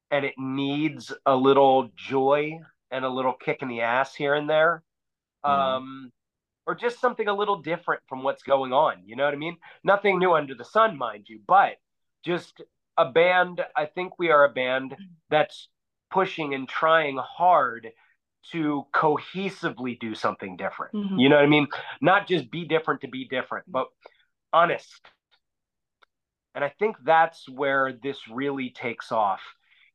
and 0.09 0.23
it 0.23 0.35
needs 0.37 1.11
a 1.25 1.35
little 1.35 1.89
joy 1.93 2.57
and 2.89 3.03
a 3.03 3.09
little 3.09 3.33
kick 3.33 3.61
in 3.61 3.67
the 3.67 3.81
ass 3.81 4.15
here 4.15 4.33
and 4.33 4.49
there. 4.49 4.81
Mhm. 5.43 5.49
Um, 5.49 6.13
or 6.65 6.73
just 6.73 7.01
something 7.01 7.27
a 7.27 7.33
little 7.33 7.57
different 7.57 8.01
from 8.07 8.23
what's 8.23 8.43
going 8.43 8.71
on. 8.71 9.05
You 9.05 9.17
know 9.17 9.25
what 9.25 9.33
I 9.33 9.37
mean? 9.37 9.57
Nothing 9.83 10.19
new 10.19 10.35
under 10.35 10.55
the 10.55 10.63
sun, 10.63 10.97
mind 10.97 11.27
you, 11.27 11.41
but 11.45 11.79
just 12.23 12.61
a 12.95 13.11
band. 13.11 13.65
I 13.75 13.87
think 13.87 14.17
we 14.17 14.31
are 14.31 14.45
a 14.45 14.53
band 14.53 14.95
that's 15.29 15.67
pushing 16.11 16.53
and 16.53 16.69
trying 16.69 17.17
hard 17.17 17.91
to 18.51 18.85
cohesively 18.93 19.99
do 19.99 20.15
something 20.15 20.57
different. 20.57 20.93
Mhm. 20.93 21.19
You 21.19 21.29
know 21.29 21.35
what 21.35 21.45
I 21.45 21.47
mean? 21.47 21.67
Not 22.01 22.27
just 22.27 22.49
be 22.51 22.65
different 22.65 23.01
to 23.01 23.07
be 23.07 23.25
different, 23.25 23.65
but 23.71 23.87
honest. 24.53 25.05
And 26.55 26.63
I 26.63 26.69
think 26.69 26.97
that's 27.03 27.47
where 27.47 27.93
this 27.93 28.27
really 28.27 28.71
takes 28.71 29.11
off 29.11 29.41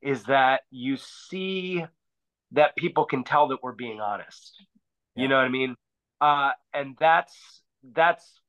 is 0.00 0.24
that 0.24 0.62
you 0.70 0.96
see 0.96 1.84
that 2.52 2.76
people 2.76 3.04
can 3.04 3.24
tell 3.24 3.48
that 3.48 3.62
we're 3.62 3.72
being 3.72 4.00
honest. 4.00 4.64
You 5.14 5.28
know 5.28 5.36
what 5.36 5.44
I 5.44 5.48
mean? 5.48 5.76
Uh, 6.20 6.52
and 6.72 6.96
that's 6.98 7.62
that's 7.82 8.40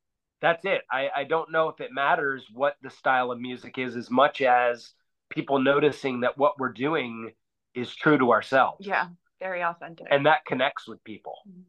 that's 0.42 0.66
it. 0.66 0.82
I, 0.92 1.10
I 1.16 1.24
don't 1.24 1.52
know 1.52 1.70
if 1.70 1.80
it 1.80 1.92
matters 1.92 2.46
what 2.54 2.76
the 2.82 2.90
style 2.90 3.32
of 3.32 3.40
music 3.40 3.78
is 3.78 3.96
as 3.96 4.10
much 4.12 4.42
as 4.42 4.94
people 5.30 5.60
noticing 5.60 6.22
that 6.22 6.38
what 6.38 6.60
we're 6.60 6.74
doing 6.74 7.32
is 7.74 7.94
true 7.96 8.18
to 8.18 8.32
ourselves. 8.32 8.86
Yeah, 8.86 9.08
very 9.44 9.62
authentic. 9.64 10.08
And 10.10 10.26
that 10.30 10.40
connects 10.46 10.88
with 10.88 11.04
people. 11.04 11.36
Mm-hmm. 11.48 11.62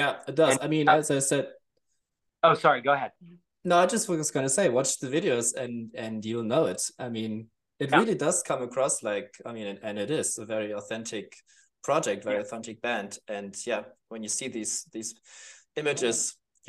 Yeah, 0.00 0.12
it 0.28 0.34
does. 0.34 0.54
And- 0.54 0.62
I 0.64 0.66
mean, 0.74 0.88
uh, 0.88 0.96
as 0.96 1.10
I 1.10 1.20
said, 1.20 1.46
Oh, 2.46 2.54
sorry, 2.54 2.80
go 2.82 2.92
ahead. 2.92 3.12
Mm-hmm. 3.22 3.36
no, 3.70 3.74
I 3.78 3.86
just 3.94 4.06
was 4.08 4.30
gonna 4.30 4.54
say, 4.58 4.68
watch 4.68 4.90
the 5.02 5.10
videos 5.16 5.46
and 5.62 5.74
and 6.04 6.16
you'll 6.28 6.50
know 6.54 6.64
it. 6.72 6.82
I 6.98 7.08
mean, 7.08 7.32
it 7.82 7.88
Yeah. 7.90 7.98
really 8.00 8.16
does 8.26 8.42
come 8.50 8.62
across 8.68 8.94
like, 9.10 9.30
I 9.48 9.50
mean, 9.56 9.66
and, 9.72 9.78
and 9.86 9.94
it 10.04 10.10
is 10.20 10.28
a 10.44 10.46
very 10.54 10.70
authentic 10.80 11.26
project, 11.88 12.24
very 12.24 12.36
Yeah. 12.36 12.46
authentic 12.46 12.76
band. 12.86 13.10
And 13.36 13.50
yeah, 13.70 13.82
when 14.10 14.22
you 14.24 14.28
see 14.38 14.48
these 14.56 14.74
these 14.94 15.10
mm-hmm. 15.14 15.80
images, 15.82 16.16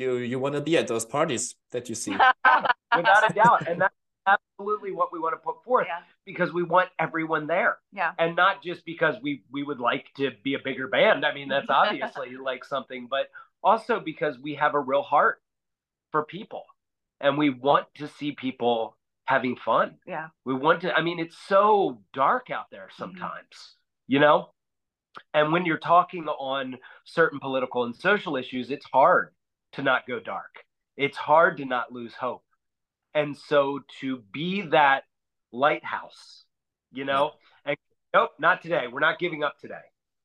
you 0.00 0.08
you 0.32 0.38
want 0.44 0.54
to 0.58 0.64
be 0.70 0.74
at 0.80 0.86
those 0.92 1.06
parties 1.16 1.44
that 1.72 1.84
you 1.90 1.96
see. 2.04 2.12
Without 2.98 3.30
a 3.30 3.34
doubt. 3.42 3.60
And 3.68 3.76
that's 3.82 4.00
absolutely 4.26 4.92
what 4.92 5.12
we 5.12 5.18
want 5.18 5.34
to 5.34 5.38
put 5.38 5.62
forth 5.64 5.86
yeah, 5.88 6.00
because 6.24 6.52
we 6.52 6.62
want 6.62 6.88
everyone 6.98 7.46
there. 7.46 7.78
yeah. 7.92 8.12
and 8.18 8.36
not 8.36 8.62
just 8.62 8.84
because 8.84 9.16
we 9.22 9.42
we 9.50 9.62
would 9.62 9.80
like 9.80 10.06
to 10.16 10.30
be 10.42 10.54
a 10.54 10.58
bigger 10.58 10.88
band. 10.88 11.24
I 11.24 11.34
mean, 11.34 11.48
that's 11.48 11.66
obviously 11.70 12.36
like 12.36 12.64
something, 12.64 13.06
but 13.10 13.30
also 13.62 14.00
because 14.00 14.38
we 14.38 14.54
have 14.54 14.74
a 14.74 14.80
real 14.80 15.02
heart 15.02 15.40
for 16.12 16.24
people 16.24 16.64
and 17.20 17.36
we 17.36 17.50
want 17.50 17.86
to 17.96 18.08
see 18.08 18.32
people 18.32 18.96
having 19.26 19.56
fun. 19.56 19.96
Yeah. 20.06 20.28
We 20.44 20.54
want 20.54 20.82
to 20.82 20.94
I 20.94 21.02
mean, 21.02 21.18
it's 21.18 21.36
so 21.48 22.00
dark 22.12 22.50
out 22.50 22.66
there 22.70 22.88
mm-hmm. 22.92 23.02
sometimes, 23.02 23.76
you 24.06 24.20
know? 24.20 24.50
And 25.32 25.50
when 25.50 25.64
you're 25.64 25.78
talking 25.78 26.28
on 26.28 26.76
certain 27.04 27.40
political 27.40 27.84
and 27.84 27.96
social 27.96 28.36
issues, 28.36 28.70
it's 28.70 28.84
hard 28.92 29.30
to 29.72 29.82
not 29.82 30.06
go 30.06 30.20
dark. 30.20 30.64
It's 30.96 31.16
hard 31.16 31.56
to 31.58 31.64
not 31.64 31.92
lose 31.92 32.14
hope. 32.14 32.42
And 33.16 33.34
so 33.34 33.80
to 34.00 34.22
be 34.30 34.60
that 34.60 35.04
lighthouse, 35.50 36.44
you 36.92 37.06
know, 37.06 37.32
and 37.64 37.76
nope, 38.12 38.30
not 38.38 38.60
today. 38.60 38.84
We're 38.92 39.00
not 39.00 39.18
giving 39.18 39.42
up 39.42 39.58
today. 39.58 39.80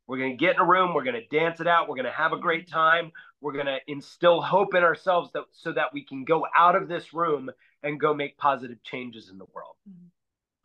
We're 0.08 0.17
going 0.17 0.32
to 0.32 0.38
get 0.38 0.56
in 0.56 0.62
a 0.62 0.65
room. 0.65 0.93
We're 0.93 1.06
going 1.06 1.15
to 1.15 1.25
dance 1.39 1.62
it 1.62 1.67
out. 1.67 1.88
We're 1.88 1.95
going 1.95 2.06
to 2.06 2.12
have 2.12 2.34
a 2.34 2.38
great 2.38 2.69
time. 2.69 3.13
We're 3.39 3.54
going 3.54 3.67
to 3.67 3.77
instill 3.88 4.41
hope 4.41 4.75
in 4.75 4.84
ourselves 4.84 5.32
that, 5.34 5.43
so 5.54 5.71
that 5.71 5.93
we 5.93 6.04
can 6.04 6.25
go 6.25 6.45
out 6.56 6.75
of 6.75 6.89
this 6.89 7.13
room 7.13 7.49
and 7.82 7.97
go 7.97 8.13
make 8.13 8.38
positive 8.38 8.84
changes 8.84 9.30
in 9.30 9.38
the 9.38 9.45
world. 9.54 9.75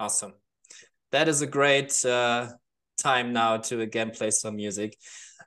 Awesome. 0.01 0.35
That 1.13 1.29
is 1.29 1.43
a 1.43 1.47
great 1.47 2.05
uh, 2.05 2.49
time 2.99 3.33
now 3.33 3.59
to 3.59 3.83
again 3.83 4.11
play 4.11 4.33
some 4.33 4.57
music. 4.57 4.99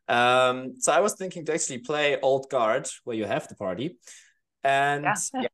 Um, 0.07 0.75
so 0.79 0.93
I 0.93 1.01
was 1.01 1.15
thinking 1.15 1.45
to 1.45 1.53
actually 1.53 1.79
play 1.79 2.17
Old 2.21 2.49
Guard, 2.49 2.87
where 3.03 3.17
you 3.17 3.25
have 3.25 3.49
the 3.49 3.55
party. 3.55 3.97
And 4.63 5.05
Yeah. 5.33 5.49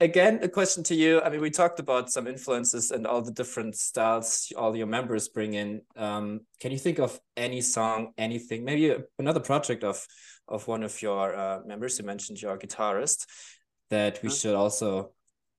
Again, 0.00 0.40
a 0.42 0.48
question 0.48 0.82
to 0.84 0.94
you. 0.94 1.20
I 1.20 1.28
mean, 1.30 1.40
we 1.40 1.50
talked 1.50 1.78
about 1.78 2.10
some 2.10 2.26
influences 2.26 2.90
and 2.90 3.06
all 3.06 3.22
the 3.22 3.30
different 3.32 3.76
styles 3.76 4.52
all 4.56 4.76
your 4.76 4.86
members 4.86 5.28
bring 5.28 5.54
in. 5.54 5.82
Um, 5.96 6.40
can 6.60 6.72
you 6.72 6.78
think 6.78 6.98
of 6.98 7.20
any 7.36 7.60
song, 7.60 8.12
anything, 8.18 8.64
maybe 8.64 8.96
another 9.18 9.40
project 9.40 9.84
of 9.84 10.04
of 10.48 10.66
one 10.66 10.82
of 10.82 11.00
your 11.02 11.34
uh, 11.36 11.60
members? 11.66 11.98
You 11.98 12.04
mentioned 12.06 12.40
your 12.42 12.58
guitarist 12.58 13.26
that 13.90 14.22
we 14.22 14.28
Hmm. 14.28 14.34
should 14.34 14.54
also 14.54 15.12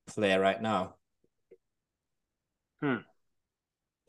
play 0.06 0.36
right 0.36 0.60
now. 0.60 0.96
Hmm. 2.82 2.96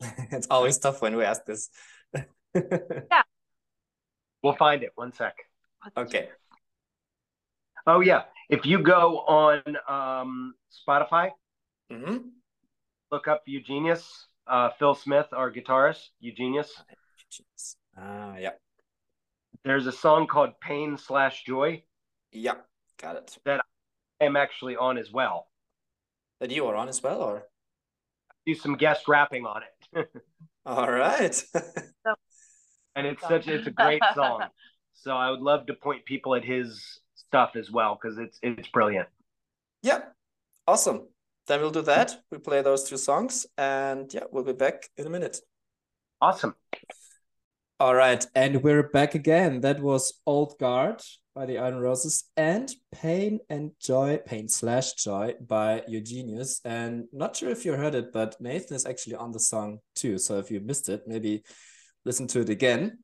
it's 0.32 0.48
always 0.50 0.78
tough 0.78 1.00
when 1.00 1.16
we 1.16 1.24
ask 1.24 1.44
this. 1.44 1.70
Yeah. 2.54 3.22
We'll 4.42 4.54
find 4.54 4.82
it. 4.82 4.92
One 4.94 5.12
sec. 5.12 5.34
okay. 5.96 6.28
Oh, 7.86 8.00
yeah. 8.00 8.22
If 8.54 8.64
you 8.64 8.78
go 8.78 9.18
on 9.26 9.62
um, 9.88 10.54
Spotify, 10.70 11.30
hmm 11.90 12.18
look 13.10 13.26
up 13.26 13.42
Eugenius, 13.48 14.26
uh, 14.46 14.70
Phil 14.78 14.94
Smith, 14.94 15.26
our 15.32 15.50
guitarist, 15.50 16.10
Eugenius. 16.22 16.68
Ah, 17.98 18.36
yeah. 18.38 18.50
There's 19.64 19.88
a 19.88 19.92
song 19.92 20.28
called 20.28 20.50
Pain 20.60 20.96
Slash 20.96 21.42
Joy. 21.42 21.82
Yeah, 22.30 22.54
got 23.02 23.16
it. 23.16 23.36
That 23.44 23.64
I'm 24.20 24.36
actually 24.36 24.76
on 24.76 24.98
as 24.98 25.10
well. 25.10 25.48
That 26.38 26.52
you 26.52 26.64
are 26.66 26.76
on 26.76 26.88
as 26.88 27.02
well, 27.02 27.22
or? 27.22 27.48
Do 28.46 28.54
some 28.54 28.76
guest 28.76 29.08
rapping 29.08 29.46
on 29.46 29.62
it. 29.64 30.08
All 30.64 30.88
right. 30.88 31.44
and 32.94 33.04
it's 33.04 33.22
such 33.26 33.48
it's 33.48 33.66
a 33.66 33.72
great 33.72 34.02
song. 34.14 34.44
So 34.96 35.10
I 35.10 35.28
would 35.30 35.40
love 35.40 35.66
to 35.66 35.74
point 35.74 36.06
people 36.06 36.36
at 36.36 36.44
his 36.44 37.00
stuff 37.34 37.56
as 37.56 37.68
well 37.68 37.98
because 38.00 38.16
it's 38.16 38.38
it's 38.42 38.68
brilliant. 38.68 39.08
yeah, 39.82 40.02
awesome. 40.68 41.08
Then 41.48 41.60
we'll 41.60 41.72
do 41.72 41.82
that. 41.82 42.16
We 42.30 42.38
play 42.38 42.62
those 42.62 42.84
two 42.84 42.96
songs, 42.96 43.44
and 43.58 44.12
yeah, 44.14 44.26
we'll 44.30 44.44
be 44.44 44.52
back 44.52 44.88
in 44.96 45.06
a 45.06 45.10
minute. 45.10 45.38
Awesome. 46.20 46.54
All 47.80 47.94
right, 47.96 48.24
and 48.36 48.62
we're 48.62 48.88
back 48.88 49.16
again. 49.16 49.62
That 49.62 49.80
was 49.80 50.20
Old 50.24 50.56
Guard 50.60 51.02
by 51.34 51.44
the 51.46 51.58
Iron 51.58 51.80
Roses 51.80 52.30
and 52.36 52.72
Pain 52.92 53.40
and 53.50 53.72
Joy, 53.80 54.20
Pain 54.24 54.48
slash 54.48 54.92
Joy 54.92 55.34
by 55.40 55.82
Eugenius. 55.88 56.60
And 56.64 57.06
not 57.12 57.34
sure 57.34 57.50
if 57.50 57.64
you 57.64 57.72
heard 57.72 57.96
it, 57.96 58.12
but 58.12 58.40
Nathan 58.40 58.76
is 58.76 58.86
actually 58.86 59.16
on 59.16 59.32
the 59.32 59.40
song 59.40 59.80
too. 59.96 60.18
So 60.18 60.38
if 60.38 60.52
you 60.52 60.60
missed 60.60 60.88
it, 60.88 61.02
maybe 61.08 61.42
listen 62.04 62.28
to 62.28 62.40
it 62.42 62.48
again. 62.48 62.98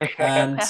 And 0.18 0.60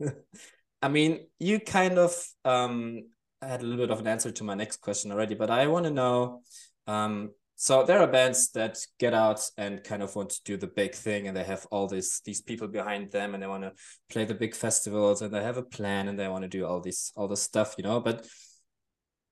I 0.86 0.88
mean, 0.88 1.26
you 1.40 1.58
kind 1.58 1.98
of 1.98 2.12
um 2.44 3.08
had 3.42 3.60
a 3.60 3.64
little 3.64 3.84
bit 3.84 3.90
of 3.90 3.98
an 3.98 4.06
answer 4.06 4.30
to 4.30 4.44
my 4.44 4.54
next 4.54 4.76
question 4.80 5.10
already, 5.10 5.34
but 5.34 5.50
I 5.50 5.66
want 5.66 5.84
to 5.86 5.90
know 5.90 6.42
um 6.86 7.30
so 7.56 7.82
there 7.82 7.98
are 8.00 8.06
bands 8.06 8.52
that 8.52 8.78
get 9.00 9.14
out 9.14 9.40
and 9.56 9.82
kind 9.82 10.02
of 10.02 10.14
want 10.14 10.30
to 10.30 10.44
do 10.44 10.56
the 10.56 10.68
big 10.68 10.94
thing 10.94 11.26
and 11.26 11.36
they 11.36 11.42
have 11.42 11.66
all 11.72 11.88
these 11.88 12.20
these 12.24 12.40
people 12.40 12.68
behind 12.68 13.10
them 13.10 13.34
and 13.34 13.42
they 13.42 13.48
want 13.48 13.64
to 13.64 13.72
play 14.12 14.24
the 14.26 14.34
big 14.34 14.54
festivals 14.54 15.22
and 15.22 15.34
they 15.34 15.42
have 15.42 15.56
a 15.56 15.70
plan 15.76 16.06
and 16.06 16.16
they 16.18 16.28
want 16.28 16.42
to 16.42 16.58
do 16.58 16.64
all 16.64 16.80
this 16.80 17.12
all 17.16 17.26
this 17.26 17.42
stuff, 17.42 17.74
you 17.78 17.82
know, 17.82 17.98
but 17.98 18.24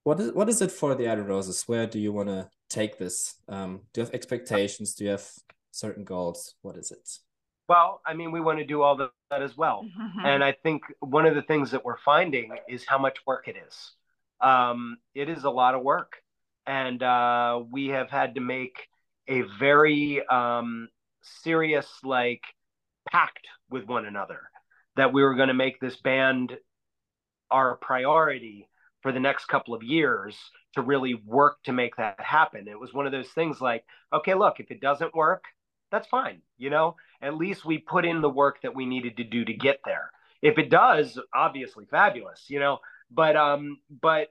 what 0.03 0.19
is 0.19 0.33
what 0.33 0.49
is 0.49 0.61
it 0.61 0.73
for 0.73 0.97
the 0.97 1.09
Iron 1.09 1.27
Roses? 1.27 1.63
Where 1.69 1.87
do 1.87 2.01
you 2.01 2.13
want 2.13 2.31
to 2.31 2.49
take 2.69 2.99
this? 2.99 3.35
Um, 3.49 3.83
do 3.93 4.01
you 4.01 4.07
have 4.07 4.15
expectations? 4.15 4.95
Do 4.95 5.05
you 5.05 5.11
have 5.11 5.29
certain 5.71 6.05
goals? 6.05 6.57
What 6.63 6.77
is 6.77 6.91
it? 6.91 7.09
Well, 7.69 8.01
I 8.05 8.15
mean, 8.15 8.33
we 8.33 8.41
want 8.41 8.59
to 8.59 8.65
do 8.65 8.83
all 8.83 8.97
the, 8.97 9.11
that 9.31 9.43
as 9.43 9.57
well. 9.57 9.87
And 10.25 10.45
I 10.45 10.53
think 10.53 10.83
one 11.01 11.27
of 11.27 11.35
the 11.35 11.43
things 11.43 11.71
that 11.71 11.85
we're 11.85 11.99
finding 11.99 12.57
is 12.69 12.85
how 12.87 12.99
much 12.99 13.19
work 13.27 13.49
it 13.49 13.57
is. 13.67 13.93
Um, 14.41 14.99
it 15.15 15.29
is 15.29 15.45
a 15.45 15.51
lot 15.51 15.75
of 15.75 15.83
work. 15.83 16.15
And 16.67 17.03
uh, 17.03 17.63
we 17.71 17.89
have 17.89 18.11
had 18.11 18.37
to 18.37 18.41
make 18.41 18.89
a 19.29 19.43
very 19.59 20.27
um, 20.27 20.89
serious, 21.23 21.89
like, 22.03 22.43
pact 23.11 23.47
with 23.71 23.85
one 23.87 24.07
another 24.07 24.41
that 24.97 25.13
we 25.13 25.23
were 25.23 25.35
going 25.35 25.49
to 25.49 25.55
make 25.55 25.81
this 25.81 25.97
band 25.97 26.57
our 27.51 27.77
priority 27.77 28.69
for 29.03 29.13
the 29.13 29.21
next 29.21 29.47
couple 29.47 29.75
of 29.75 29.83
years 29.83 30.39
to 30.75 30.81
really 30.81 31.15
work 31.27 31.57
to 31.65 31.73
make 31.73 31.97
that 31.97 32.19
happen. 32.19 32.67
It 32.67 32.81
was 32.81 32.95
one 32.95 33.07
of 33.07 33.13
those 33.13 33.29
things 33.29 33.61
like, 33.61 33.85
okay, 34.13 34.35
look, 34.35 34.59
if 34.59 34.71
it 34.71 34.81
doesn't 34.81 35.15
work, 35.15 35.45
that's 35.93 36.09
fine. 36.09 36.41
You 36.57 36.71
know, 36.71 36.97
at 37.25 37.37
least 37.37 37.65
we 37.65 37.79
put 37.79 38.05
in 38.05 38.21
the 38.21 38.29
work 38.29 38.61
that 38.63 38.75
we 38.75 38.87
needed 38.87 39.17
to 39.17 39.25
do 39.25 39.45
to 39.45 39.53
get 39.55 39.81
there. 39.85 40.11
If 40.43 40.59
it 40.59 40.69
does, 40.71 41.19
obviously 41.35 41.87
fabulous, 41.87 42.45
you 42.49 42.61
know, 42.61 42.79
but 43.11 43.37
um 43.37 43.79
but 44.03 44.29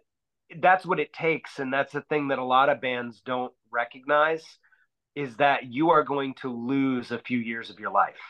that's 0.59 0.85
what 0.85 0.99
it 0.99 1.11
takes 1.13 1.59
and 1.59 1.73
that's 1.73 1.93
the 1.93 2.01
thing 2.01 2.27
that 2.27 2.39
a 2.39 2.43
lot 2.43 2.69
of 2.69 2.81
bands 2.81 3.21
don't 3.25 3.53
recognize 3.71 4.43
is 5.15 5.35
that 5.37 5.65
you 5.71 5.89
are 5.91 6.03
going 6.03 6.33
to 6.35 6.49
lose 6.53 7.11
a 7.11 7.19
few 7.19 7.39
years 7.39 7.69
of 7.69 7.79
your 7.79 7.91
life. 7.91 8.21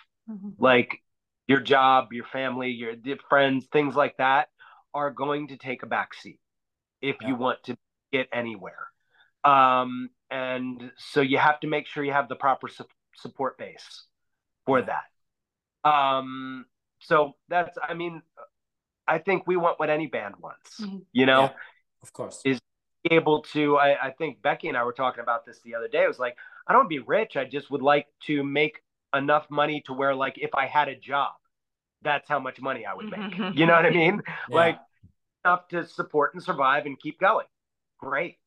Like 0.58 1.02
your 1.48 1.60
job, 1.60 2.14
your 2.14 2.26
family, 2.26 2.70
your 2.70 2.96
friends, 3.30 3.66
things 3.72 3.96
like 3.96 4.16
that 4.18 4.48
are 4.94 5.12
going 5.12 5.48
to 5.50 5.58
take 5.58 5.84
a 5.84 5.88
backseat 5.88 6.40
if 7.02 7.18
Yeah. 7.22 7.30
you 7.30 7.36
want 7.36 7.64
to 7.64 7.76
get 8.12 8.28
anywhere. 8.32 8.88
Um, 9.44 10.10
and 10.32 10.92
so 10.98 11.20
you 11.22 11.38
have 11.38 11.60
to 11.62 11.68
make 11.68 11.88
sure 11.88 12.04
you 12.04 12.14
have 12.14 12.30
the 12.30 12.36
proper 12.36 12.68
su- 12.70 12.86
support 13.16 13.58
base 13.58 14.06
for 14.66 14.82
that. 14.82 15.90
Um, 15.90 16.66
so 17.00 17.34
that's, 17.50 17.78
I 17.82 17.94
mean, 17.94 18.22
I 19.08 19.18
think 19.18 19.46
we 19.48 19.58
want 19.58 19.80
what 19.80 19.90
any 19.90 20.08
band 20.08 20.36
wants. 20.40 20.80
Mhm. 20.80 21.06
You 21.12 21.26
know, 21.26 21.42
Yeah, 21.44 21.50
of 22.02 22.14
course. 22.14 22.42
Is- 22.46 22.60
able 23.12 23.42
to. 23.42 23.76
I, 23.78 24.08
I 24.08 24.12
think 24.12 24.42
Becky 24.42 24.70
and 24.70 24.78
I 24.78 24.84
were 24.86 24.94
talking 24.94 25.20
about 25.22 25.46
this 25.46 25.60
the 25.66 25.76
other 25.76 25.90
day. 25.90 26.04
It 26.06 26.08
was 26.08 26.20
like, 26.20 26.38
I 26.68 26.72
don't 26.72 26.88
be 26.88 27.00
rich. 27.00 27.36
I 27.36 27.44
just 27.44 27.70
would 27.70 27.82
like 27.82 28.08
to 28.28 28.44
make 28.46 28.82
enough 29.14 29.46
money 29.50 29.82
to 29.88 29.94
where, 29.94 30.16
like, 30.16 30.38
if 30.38 30.56
I 30.56 30.68
had 30.68 30.88
a 30.88 30.96
job, 30.96 31.34
that's 32.02 32.30
how 32.30 32.40
much 32.40 32.62
money 32.62 32.86
I 32.86 32.94
would 32.94 33.10
make. 33.12 33.38
you 33.58 33.66
know 33.66 33.74
what 33.74 33.86
I 33.86 33.90
mean? 34.04 34.22
Yeah. 34.50 34.56
Like 34.56 34.80
enough 35.44 35.68
to 35.68 35.86
support 35.86 36.34
and 36.34 36.42
survive 36.42 36.86
and 36.86 36.98
keep 36.98 37.20
going. 37.20 37.46
Great. 38.00 38.38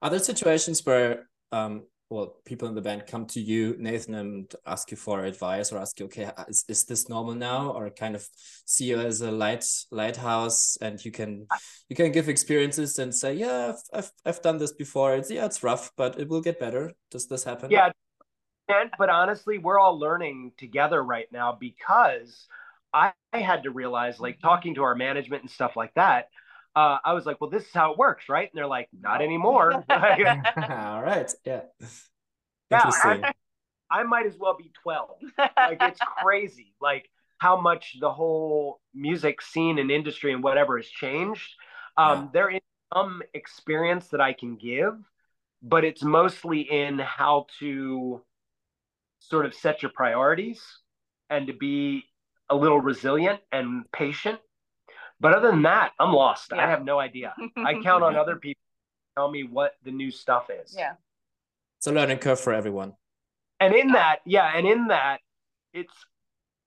Are 0.00 0.08
there 0.08 0.18
situations 0.18 0.84
where 0.86 1.28
um 1.52 1.82
well 2.12 2.36
people 2.44 2.68
in 2.68 2.74
the 2.74 2.80
band 2.80 3.06
come 3.06 3.26
to 3.26 3.40
you, 3.40 3.76
Nathan, 3.78 4.14
and 4.14 4.54
ask 4.66 4.90
you 4.90 4.96
for 4.96 5.24
advice 5.24 5.72
or 5.72 5.78
ask 5.78 5.98
you, 5.98 6.06
okay, 6.06 6.24
uh, 6.24 6.44
is, 6.48 6.64
is 6.68 6.84
this 6.84 7.08
normal 7.08 7.34
now? 7.34 7.70
Or 7.70 7.90
kind 7.90 8.14
of 8.14 8.26
see 8.64 8.84
you 8.84 9.00
as 9.00 9.20
a 9.20 9.30
light 9.30 9.64
lighthouse 9.90 10.76
and 10.80 11.04
you 11.04 11.10
can 11.10 11.46
you 11.88 11.96
can 11.96 12.12
give 12.12 12.28
experiences 12.28 12.98
and 12.98 13.14
say, 13.14 13.34
Yeah, 13.34 13.72
I've 13.74 13.82
I've, 13.92 14.12
I've 14.24 14.42
done 14.42 14.58
this 14.58 14.72
before. 14.72 15.14
It's 15.14 15.30
yeah, 15.30 15.46
it's 15.46 15.62
rough, 15.62 15.90
but 15.96 16.18
it 16.18 16.28
will 16.28 16.42
get 16.42 16.60
better. 16.60 16.92
Does 17.10 17.26
this 17.26 17.44
happen? 17.44 17.70
Yeah. 17.70 17.90
And, 18.68 18.90
but 18.98 19.10
honestly, 19.10 19.58
we're 19.58 19.78
all 19.78 19.98
learning 19.98 20.52
together 20.56 21.02
right 21.02 21.26
now 21.32 21.56
because 21.58 22.46
I, 22.92 23.12
I 23.32 23.40
had 23.40 23.64
to 23.64 23.70
realize, 23.70 24.20
like, 24.20 24.40
talking 24.40 24.74
to 24.76 24.82
our 24.82 24.94
management 24.94 25.42
and 25.42 25.50
stuff 25.50 25.76
like 25.76 25.92
that, 25.94 26.28
uh, 26.74 26.98
I 27.04 27.12
was 27.12 27.26
like, 27.26 27.40
well, 27.40 27.50
this 27.50 27.64
is 27.64 27.72
how 27.72 27.92
it 27.92 27.98
works, 27.98 28.28
right? 28.28 28.48
And 28.50 28.56
they're 28.58 28.66
like, 28.66 28.88
not 28.98 29.22
anymore. 29.22 29.72
All 29.90 31.02
right. 31.02 31.30
Yeah. 31.44 31.62
Yeah, 32.70 32.78
Interesting. 32.78 33.24
I 33.90 34.02
might 34.04 34.26
as 34.26 34.36
well 34.38 34.56
be 34.56 34.72
12. 34.82 35.10
Like, 35.38 35.78
it's 35.82 36.00
crazy, 36.22 36.74
like, 36.80 37.10
how 37.38 37.60
much 37.60 37.96
the 38.00 38.10
whole 38.10 38.80
music 38.94 39.42
scene 39.42 39.78
and 39.78 39.90
industry 39.90 40.32
and 40.32 40.42
whatever 40.42 40.78
has 40.78 40.86
changed. 40.86 41.50
Um, 41.96 42.18
Yeah. 42.24 42.28
There 42.32 42.50
is 42.50 42.60
some 42.94 43.22
experience 43.34 44.08
that 44.08 44.20
I 44.20 44.32
can 44.32 44.56
give, 44.56 44.94
but 45.62 45.84
it's 45.84 46.02
mostly 46.02 46.60
in 46.60 46.98
how 46.98 47.46
to 47.58 48.22
sort 49.18 49.44
of 49.46 49.54
set 49.54 49.82
your 49.82 49.92
priorities 49.94 50.62
and 51.28 51.46
to 51.46 51.52
be 51.52 52.04
a 52.48 52.56
little 52.56 52.80
resilient 52.80 53.40
and 53.50 53.90
patient. 53.92 54.38
But 55.22 55.34
other 55.34 55.52
than 55.52 55.62
that, 55.62 55.92
I'm 56.00 56.12
lost. 56.12 56.52
I 56.52 56.68
have 56.68 56.84
no 56.84 56.98
idea. 56.98 57.32
I 57.56 57.74
count 57.82 58.02
on 58.02 58.16
other 58.16 58.34
people 58.34 58.60
to 58.60 59.20
tell 59.20 59.30
me 59.30 59.44
what 59.44 59.76
the 59.84 59.92
new 59.92 60.10
stuff 60.10 60.50
is. 60.50 60.74
yeah. 60.76 60.94
It's 61.78 61.86
a 61.86 61.92
learning 61.92 62.18
curve 62.18 62.40
for 62.40 62.52
everyone. 62.52 62.94
And 63.60 63.72
in 63.74 63.92
that, 63.92 64.18
yeah, 64.26 64.50
and 64.54 64.66
in 64.66 64.88
that, 64.88 65.18
it's 65.72 65.94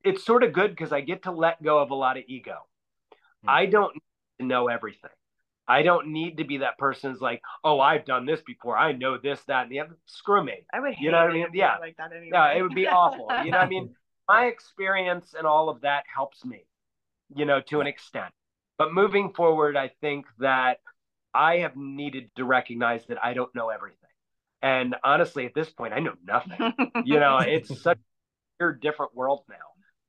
it's 0.06 0.24
sort 0.24 0.44
of 0.44 0.54
good 0.54 0.72
because 0.72 0.94
I 0.94 1.02
get 1.02 1.24
to 1.24 1.32
let 1.32 1.62
go 1.62 1.80
of 1.80 1.92
a 1.92 1.96
lot 1.96 2.18
of 2.18 2.24
ego. 2.28 2.56
Hmm. 3.44 3.50
I 3.50 3.66
don't 3.66 3.94
need 3.94 4.02
to 4.40 4.46
know 4.46 4.68
everything. 4.70 5.12
I 5.68 5.82
don't 5.82 6.08
need 6.14 6.38
to 6.38 6.46
be 6.46 6.58
that 6.58 6.78
person 6.78 7.12
who's 7.12 7.22
like, 7.22 7.42
oh, 7.64 7.80
I've 7.80 8.06
done 8.06 8.26
this 8.26 8.42
before. 8.42 8.78
I 8.78 8.92
know 8.94 9.18
this, 9.18 9.42
that, 9.48 9.64
and 9.64 9.72
the 9.72 9.82
other. 9.82 9.98
Screw 10.06 10.44
me. 10.44 10.66
I 10.72 10.80
would 10.80 10.94
hate 10.94 11.04
You 11.04 11.12
know 11.12 11.22
what 11.22 11.32
I 11.32 11.34
mean? 11.34 11.48
Yeah. 11.54 11.78
like 11.80 11.98
that 11.98 12.12
anyway. 12.12 12.30
Yeah, 12.32 12.54
it 12.54 12.62
would 12.62 12.76
be 12.76 12.88
awful. 12.88 13.28
You 13.44 13.52
know 13.52 13.58
what 13.58 13.66
I 13.66 13.70
mean? 13.70 13.96
My 14.28 14.46
experience 14.46 15.34
and 15.38 15.46
all 15.46 15.70
of 15.70 15.82
that 15.82 16.04
helps 16.14 16.46
me, 16.46 16.66
you 17.36 17.46
know, 17.46 17.62
to 17.70 17.82
an 17.82 17.88
extent. 17.88 18.34
But 18.78 18.94
moving 18.94 19.34
forward, 19.34 19.78
I 19.78 19.92
think 20.02 20.26
that 20.40 20.80
I 21.34 21.58
have 21.60 21.76
needed 21.76 22.30
to 22.38 22.46
recognize 22.46 23.06
that 23.08 23.24
I 23.24 23.34
don't 23.34 23.54
know 23.56 23.70
everything. 23.70 24.00
And 24.62 24.96
honestly, 25.04 25.46
at 25.46 25.54
this 25.54 25.70
point, 25.70 25.94
I 25.94 26.00
know 26.00 26.14
nothing. 26.26 26.74
You 27.06 27.20
know, 27.20 27.38
it's 27.38 27.82
such 27.82 28.00
a 28.60 28.72
different 28.82 29.16
world 29.16 29.44
now. 29.50 29.56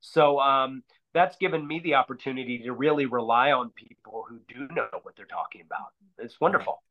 So 0.00 0.38
um, 0.40 0.82
that's 1.12 1.36
given 1.36 1.66
me 1.66 1.80
the 1.80 1.94
opportunity 1.94 2.58
to 2.64 2.72
really 2.72 3.06
rely 3.06 3.52
on 3.52 3.70
people 3.70 4.24
who 4.28 4.38
do 4.48 4.72
know 4.74 4.88
what 5.02 5.16
they're 5.16 5.26
talking 5.26 5.62
about. 5.62 5.88
It's 6.18 6.40
wonderful. 6.40 6.82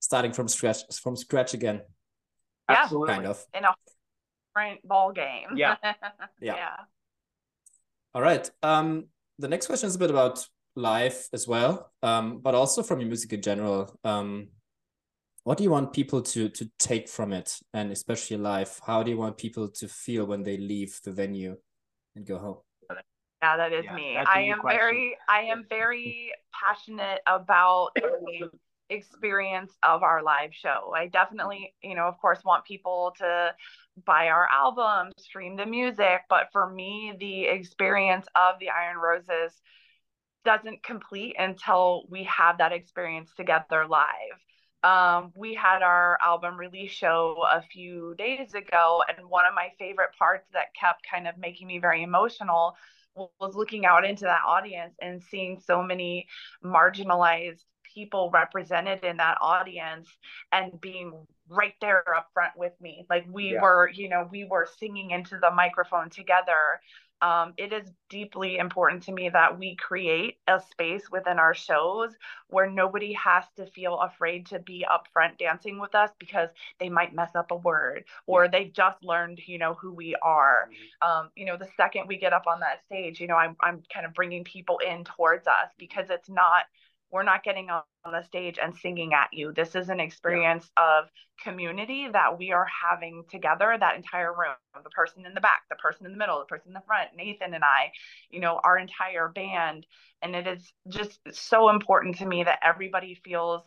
Starting 0.00 0.32
from 0.32 0.48
scratch 0.48 0.78
from 1.00 1.14
scratch 1.16 1.54
again, 1.54 1.82
Yeah. 2.68 2.82
Absolutely. 2.82 3.14
kind 3.14 3.26
of. 3.26 3.44
in 3.54 3.64
a 3.64 3.74
different 4.48 4.86
ball 4.88 5.12
game. 5.12 5.56
Yeah. 5.56 5.76
Yeah. 6.40 6.56
yeah. 6.56 6.76
All 8.14 8.22
right. 8.22 8.50
Um, 8.62 9.06
the 9.38 9.48
next 9.48 9.66
question 9.66 9.86
is 9.86 9.94
a 9.94 9.98
bit 9.98 10.10
about 10.10 10.46
life 10.74 11.28
as 11.32 11.46
well, 11.46 11.90
um, 12.02 12.38
but 12.38 12.54
also 12.54 12.82
from 12.82 13.00
your 13.00 13.08
music 13.08 13.32
in 13.32 13.42
general. 13.42 13.98
Um, 14.04 14.48
what 15.44 15.58
do 15.58 15.64
you 15.64 15.70
want 15.70 15.92
people 15.92 16.22
to 16.22 16.48
to 16.48 16.70
take 16.78 17.08
from 17.08 17.32
it, 17.32 17.58
and 17.74 17.90
especially 17.90 18.36
live? 18.36 18.80
How 18.86 19.02
do 19.02 19.10
you 19.10 19.18
want 19.18 19.38
people 19.38 19.68
to 19.68 19.88
feel 19.88 20.24
when 20.24 20.42
they 20.42 20.56
leave 20.56 21.00
the 21.04 21.10
venue 21.10 21.56
and 22.14 22.24
go 22.24 22.38
home? 22.38 22.58
Yeah, 23.42 23.56
that 23.56 23.72
is 23.72 23.84
Yeah, 23.84 23.94
me. 23.94 24.14
that's 24.14 24.30
a 24.30 24.38
I 24.38 24.42
good 24.42 24.50
am 24.52 24.60
question. 24.60 24.78
very 24.78 25.16
I 25.28 25.40
am 25.42 25.64
very 25.68 26.32
passionate 26.52 27.20
about 27.26 27.90
the 27.96 28.50
experience 28.88 29.72
of 29.82 30.02
our 30.02 30.22
live 30.22 30.54
show. 30.54 30.92
I 30.94 31.08
definitely, 31.08 31.74
you 31.82 31.96
know, 31.96 32.06
of 32.06 32.18
course 32.18 32.44
want 32.44 32.64
people 32.64 33.14
to 33.18 33.54
buy 34.06 34.28
our 34.28 34.48
album, 34.52 35.12
stream 35.18 35.56
the 35.56 35.66
music, 35.66 36.22
but 36.28 36.48
for 36.52 36.70
me 36.70 37.14
the 37.18 37.44
experience 37.44 38.26
of 38.36 38.60
the 38.60 38.70
Iron 38.70 38.98
Roses 38.98 39.60
doesn't 40.44 40.82
complete 40.82 41.36
until 41.38 42.04
we 42.08 42.24
have 42.24 42.58
that 42.58 42.72
experience 42.72 43.30
together 43.36 43.86
live. 43.88 44.38
Um, 44.82 45.32
we 45.36 45.54
had 45.54 45.82
our 45.82 46.18
album 46.20 46.56
release 46.56 46.90
show 46.90 47.36
a 47.50 47.62
few 47.62 48.14
days 48.18 48.54
ago, 48.54 49.02
and 49.08 49.28
one 49.30 49.46
of 49.46 49.54
my 49.54 49.68
favorite 49.78 50.10
parts 50.18 50.48
that 50.54 50.74
kept 50.78 51.06
kind 51.08 51.28
of 51.28 51.38
making 51.38 51.68
me 51.68 51.78
very 51.78 52.02
emotional 52.02 52.74
was 53.14 53.54
looking 53.54 53.84
out 53.84 54.04
into 54.04 54.24
that 54.24 54.40
audience 54.46 54.94
and 55.00 55.22
seeing 55.22 55.60
so 55.60 55.82
many 55.82 56.26
marginalized 56.64 57.62
people 57.94 58.30
represented 58.32 59.04
in 59.04 59.18
that 59.18 59.36
audience 59.42 60.08
and 60.50 60.80
being 60.80 61.12
right 61.48 61.74
there 61.82 62.02
up 62.16 62.28
front 62.32 62.52
with 62.56 62.72
me 62.80 63.04
like 63.10 63.26
we 63.30 63.52
Yeah. 63.52 63.60
were 63.60 63.90
you 63.92 64.08
know 64.08 64.26
we 64.30 64.44
were 64.44 64.66
singing 64.78 65.10
into 65.10 65.36
the 65.38 65.50
microphone 65.50 66.08
together 66.08 66.80
um, 67.22 67.54
it 67.56 67.72
is 67.72 67.88
deeply 68.10 68.58
important 68.58 69.04
to 69.04 69.12
me 69.12 69.30
that 69.30 69.58
we 69.58 69.76
create 69.76 70.38
a 70.48 70.60
space 70.60 71.10
within 71.10 71.38
our 71.38 71.54
shows 71.54 72.10
where 72.48 72.68
nobody 72.68 73.12
has 73.12 73.44
to 73.56 73.66
feel 73.66 73.98
afraid 74.00 74.46
to 74.46 74.58
be 74.58 74.84
upfront 74.90 75.38
dancing 75.38 75.78
with 75.80 75.94
us 75.94 76.10
because 76.18 76.50
they 76.80 76.88
might 76.88 77.14
mess 77.14 77.30
up 77.36 77.52
a 77.52 77.56
word 77.56 78.04
or 78.26 78.48
they've 78.48 78.72
just 78.72 79.02
learned 79.04 79.40
you 79.46 79.58
know 79.58 79.74
who 79.74 79.92
we 79.94 80.16
are. 80.22 80.68
Um, 81.00 81.30
you 81.36 81.46
know, 81.46 81.56
the 81.56 81.68
second 81.76 82.08
we 82.08 82.18
get 82.18 82.32
up 82.32 82.46
on 82.48 82.60
that 82.60 82.84
stage, 82.84 83.20
you 83.20 83.28
know, 83.28 83.36
I'm 83.36 83.56
I'm 83.62 83.82
kind 83.92 84.04
of 84.04 84.14
bringing 84.14 84.44
people 84.44 84.78
in 84.86 85.04
towards 85.04 85.46
us 85.46 85.70
because 85.78 86.06
it's 86.10 86.28
not 86.28 86.64
we're 87.12 87.22
not 87.24 87.44
getting 87.44 87.70
on 87.70 87.82
the 88.12 88.22
stage 88.24 88.58
and 88.62 88.74
singing 88.76 89.14
at 89.14 89.28
you. 89.32 89.52
This 89.54 89.74
is 89.76 89.90
an 89.90 90.00
experience 90.00 90.70
of 90.76 91.06
community 91.44 92.08
that 92.12 92.38
we 92.38 92.52
are 92.52 92.66
having 92.90 93.24
together, 93.30 93.76
that 93.78 93.96
entire 93.96 94.32
room, 94.32 94.54
the 94.82 94.90
person 94.90 95.26
in 95.26 95.34
the 95.34 95.40
back, 95.40 95.62
the 95.70 95.76
person 95.76 96.06
in 96.06 96.12
the 96.12 96.18
middle, 96.18 96.38
the 96.40 96.46
person 96.46 96.68
in 96.68 96.74
the 96.74 96.82
front, 96.86 97.10
Nathan 97.16 97.54
and 97.54 97.64
I, 97.64 97.92
you 98.30 98.40
know, 98.40 98.60
our 98.64 98.78
entire 98.78 99.28
band. 99.28 99.86
And 100.22 100.36
it 100.36 100.46
is 100.46 100.72
just 100.88 101.20
so 101.32 101.70
important 101.70 102.18
to 102.18 102.26
me 102.26 102.44
that 102.44 102.60
everybody 102.64 103.20
feels 103.24 103.62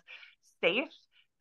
safe 0.62 0.90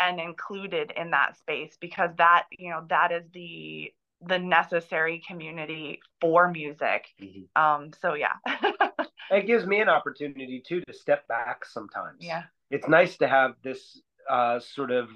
and 0.01 0.21
included 0.21 0.93
in 0.97 1.13
that 1.13 1.37
space 1.39 1.77
because 1.81 2.11
that, 2.19 2.45
you 2.59 2.71
know, 2.71 2.85
that 2.91 3.13
is 3.13 3.25
the 3.33 3.93
the 4.27 4.39
necessary 4.39 5.23
community 5.29 6.01
for 6.21 6.51
music. 6.51 7.07
Mhm. 7.21 7.49
Um, 7.57 7.93
so 8.03 8.15
yeah. 8.15 8.35
It 9.31 9.47
gives 9.47 9.67
me 9.67 9.81
an 9.81 9.89
opportunity 9.89 10.61
too 10.67 10.81
to 10.87 10.93
step 10.93 11.27
back 11.29 11.65
sometimes. 11.65 12.19
yeah. 12.21 12.45
It's 12.71 12.89
nice 12.89 13.17
to 13.19 13.29
have 13.29 13.53
this 13.63 14.01
uh, 14.29 14.59
sort 14.59 14.91
of 14.91 15.09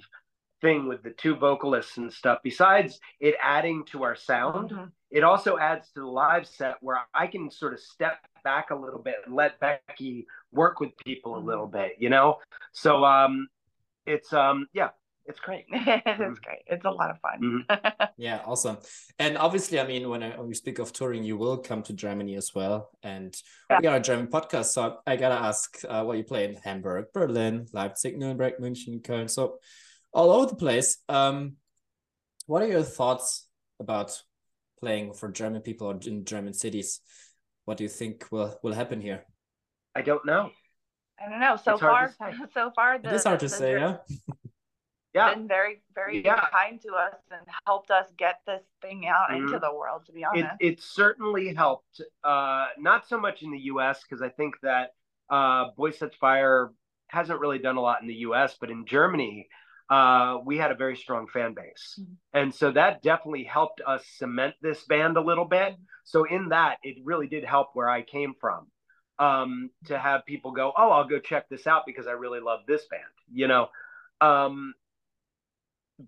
thing 0.61 0.87
with 0.89 1.03
the 1.03 1.11
two 1.11 1.35
vocalists 1.37 1.97
and 1.99 2.13
stuff. 2.13 2.39
Besides 2.43 3.01
it 3.21 3.35
adding 3.43 3.85
to 3.87 4.03
our 4.03 4.15
sound, 4.17 4.71
Mhm. 4.71 4.93
it 5.11 5.25
also 5.25 5.57
adds 5.59 5.91
to 5.93 6.01
the 6.01 6.07
live 6.07 6.47
set 6.47 6.77
where 6.83 7.01
I 7.15 7.27
can 7.27 7.51
sort 7.51 7.73
of 7.73 7.81
step 7.81 8.19
back 8.45 8.71
a 8.71 8.75
little 8.75 9.01
bit 9.01 9.17
and 9.25 9.35
let 9.35 9.59
Becky 9.61 10.27
work 10.53 10.81
with 10.81 10.97
people 10.99 11.37
a 11.37 11.39
little 11.39 11.67
bit, 11.67 11.93
you 11.99 12.11
know? 12.11 12.39
So 12.73 13.05
um 13.05 13.49
it's 14.07 14.33
um 14.33 14.67
yeah, 14.73 14.91
it's 15.29 15.41
great. 15.41 15.67
it 15.73 16.05
Mm-hmm. 16.05 16.35
great. 16.43 16.63
It's 16.67 16.85
a 16.85 16.91
lot 16.91 17.11
of 17.11 17.19
fun. 17.21 17.65
Yeah, 18.17 18.41
awesome. 18.45 18.79
And 19.21 19.39
obviously, 19.39 19.79
I 19.79 19.87
mean, 19.87 20.09
when, 20.09 20.23
I, 20.25 20.31
when 20.37 20.49
we 20.49 20.55
speak 20.55 20.81
of 20.81 20.93
touring, 20.93 21.23
you 21.23 21.37
will 21.37 21.59
come 21.59 21.83
to 21.85 21.93
Germany 21.93 22.35
as 22.35 22.53
well. 22.53 22.91
And 23.03 23.37
we 23.81 23.87
are 23.87 23.97
a 23.97 24.01
German 24.01 24.27
podcast, 24.27 24.67
so 24.67 24.99
I 25.07 25.15
gotta 25.17 25.37
ask 25.37 25.79
uh, 25.89 26.03
what 26.03 26.17
you 26.19 26.25
play 26.25 26.45
in 26.47 26.57
Hamburg, 26.57 27.07
Berlin, 27.15 27.67
Leipzig, 27.73 28.19
Nuremberg, 28.19 28.55
München, 28.61 29.01
Köln, 29.03 29.31
so 29.31 29.59
all 30.13 30.31
over 30.33 30.47
the 30.47 30.57
place. 30.57 30.99
Um, 31.09 31.57
what 32.47 32.63
are 32.63 32.67
your 32.69 32.83
thoughts 32.83 33.47
about 33.79 34.21
playing 34.81 35.13
for 35.13 35.31
German 35.31 35.63
people 35.63 35.87
or 35.87 35.99
in 36.07 36.25
German 36.25 36.55
cities? 36.55 37.01
What 37.67 37.77
do 37.77 37.85
you 37.85 37.91
think 37.91 38.27
will 38.33 38.59
will 38.63 38.73
happen 38.75 39.01
here? 39.01 39.25
I 39.95 40.03
don't 40.03 40.25
know. 40.25 40.51
I 41.21 41.29
don't 41.29 41.41
know. 41.41 41.57
So 41.57 41.79
far, 41.79 42.15
so 42.55 42.71
far, 42.75 42.99
the, 42.99 43.09
it 43.11 43.15
is 43.15 43.25
hard 43.25 43.41
to 43.41 43.47
the 43.47 43.51
say, 43.51 43.73
Ger- 43.73 43.79
yeah. 43.79 44.17
Yeah. 45.15 45.35
been 45.35 45.49
very, 45.49 45.83
very 45.95 46.23
Yeah. 46.25 46.49
kind 46.51 46.81
to 46.83 46.95
us 46.95 47.15
and 47.31 47.47
helped 47.67 47.91
us 47.91 48.07
get 48.17 48.41
this 48.47 48.63
thing 48.83 49.07
out 49.07 49.31
Mhm. 49.31 49.37
into 49.39 49.59
the 49.59 49.73
world. 49.75 50.05
To 50.07 50.13
be 50.13 50.25
honest, 50.25 50.55
it 50.61 50.81
certainly 50.81 51.55
helped. 51.55 52.01
Uh, 52.23 52.67
not 52.79 53.07
so 53.07 53.19
much 53.19 53.43
in 53.43 53.51
the 53.51 53.59
U.S. 53.73 54.03
because 54.03 54.23
I 54.23 54.29
think 54.29 54.61
that 54.61 54.95
uh, 55.31 55.71
Boy 55.77 55.91
Sets 55.91 56.17
Fire 56.17 56.73
hasn't 57.09 57.39
really 57.41 57.59
done 57.59 57.77
a 57.77 57.81
lot 57.81 58.01
in 58.01 58.09
the 58.09 58.15
U.S. 58.15 58.57
But 58.59 58.71
in 58.71 58.87
Germany, 58.87 59.49
uh, 59.91 60.39
we 60.45 60.57
had 60.57 60.71
a 60.71 60.75
very 60.75 60.97
strong 60.97 61.27
fan 61.29 61.55
base, 61.55 61.99
Mhm. 62.01 62.17
and 62.35 62.55
so 62.55 62.71
that 62.73 63.03
definitely 63.03 63.45
helped 63.45 63.81
us 63.87 64.07
cement 64.07 64.55
this 64.61 64.85
band 64.85 65.17
a 65.17 65.21
little 65.21 65.45
bit. 65.47 65.77
So 66.05 66.25
in 66.25 66.49
that, 66.51 66.79
it 66.83 66.97
really 67.05 67.27
did 67.27 67.45
help 67.45 67.75
where 67.75 67.89
I 67.89 68.03
came 68.03 68.35
from. 68.35 68.71
Um, 69.19 69.71
to 69.87 69.99
have 69.99 70.25
people 70.27 70.53
go, 70.53 70.73
oh, 70.77 70.91
I'll 70.91 71.05
go 71.09 71.19
check 71.19 71.49
this 71.49 71.67
out 71.67 71.85
because 71.87 72.07
I 72.07 72.13
really 72.13 72.39
love 72.41 72.61
this 72.67 72.87
band, 72.87 73.03
you 73.33 73.49
know. 73.49 73.69
Um, 74.21 74.75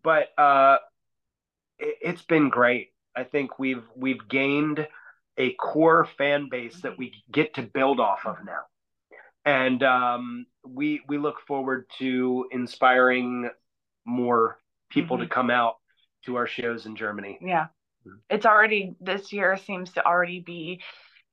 but 0.03 0.29
uh, 0.39 0.79
it, 1.79 1.97
it's 2.03 2.23
been 2.23 2.49
great. 2.49 2.93
I 3.17 3.25
think 3.25 3.59
we've 3.59 3.85
we've 3.97 4.27
gained 4.29 4.87
a 5.37 5.53
core 5.55 6.07
fan 6.19 6.49
base 6.51 6.81
that 6.83 6.99
we 6.99 7.13
get 7.31 7.55
to 7.55 7.63
build 7.63 7.99
off 8.01 8.27
of 8.27 8.45
now, 8.45 8.63
and 9.45 9.83
um, 9.83 10.47
we 10.67 11.03
we 11.09 11.19
look 11.19 11.41
forward 11.47 11.87
to 11.99 12.47
inspiring 12.51 13.51
more 14.05 14.59
people 14.91 15.19
to 15.19 15.27
come 15.27 15.51
out 15.51 15.77
to 16.25 16.37
our 16.37 16.47
shows 16.47 16.87
in 16.87 16.97
Germany. 16.97 17.39
yeah, 17.41 17.69
Mhm. 18.07 18.21
it's 18.29 18.45
already 18.47 18.97
this 19.01 19.33
year 19.33 19.57
seems 19.57 19.93
to 19.93 20.05
already 20.05 20.41
be, 20.41 20.83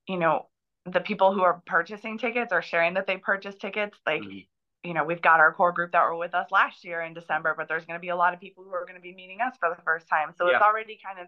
you 0.08 0.17
know, 0.17 0.50
the 0.86 1.02
people 1.02 1.34
who 1.34 1.41
are 1.41 1.62
purchasing 1.65 2.17
tickets 2.17 2.54
or 2.54 2.62
sharing 2.62 2.93
that 2.93 3.08
they 3.08 3.17
purchased 3.17 3.60
tickets. 3.60 4.00
Like, 4.06 4.22
Mhm. 4.22 4.48
You 4.88 4.93
know, 4.93 5.04
we've 5.04 5.21
got 5.21 5.41
our 5.41 5.52
core 5.54 5.73
group 5.73 5.91
that 5.91 6.04
were 6.06 6.15
with 6.15 6.34
us 6.34 6.47
last 6.50 6.86
year 6.86 7.02
in 7.02 7.13
December, 7.13 7.54
but 7.58 7.67
there's 7.67 7.86
going 7.86 8.00
to 8.00 8.02
be 8.02 8.08
a 8.08 8.15
lot 8.15 8.34
of 8.34 8.39
people 8.39 8.63
who 8.63 8.71
are 8.71 8.86
going 8.86 8.95
to 8.95 9.02
be 9.02 9.13
meeting 9.13 9.39
us 9.45 9.54
for 9.60 9.69
the 9.69 9.82
first 9.84 10.08
time. 10.08 10.30
So 10.38 10.47
it's 10.47 10.62
already 10.62 10.97
kind 11.06 11.19
of, 11.19 11.28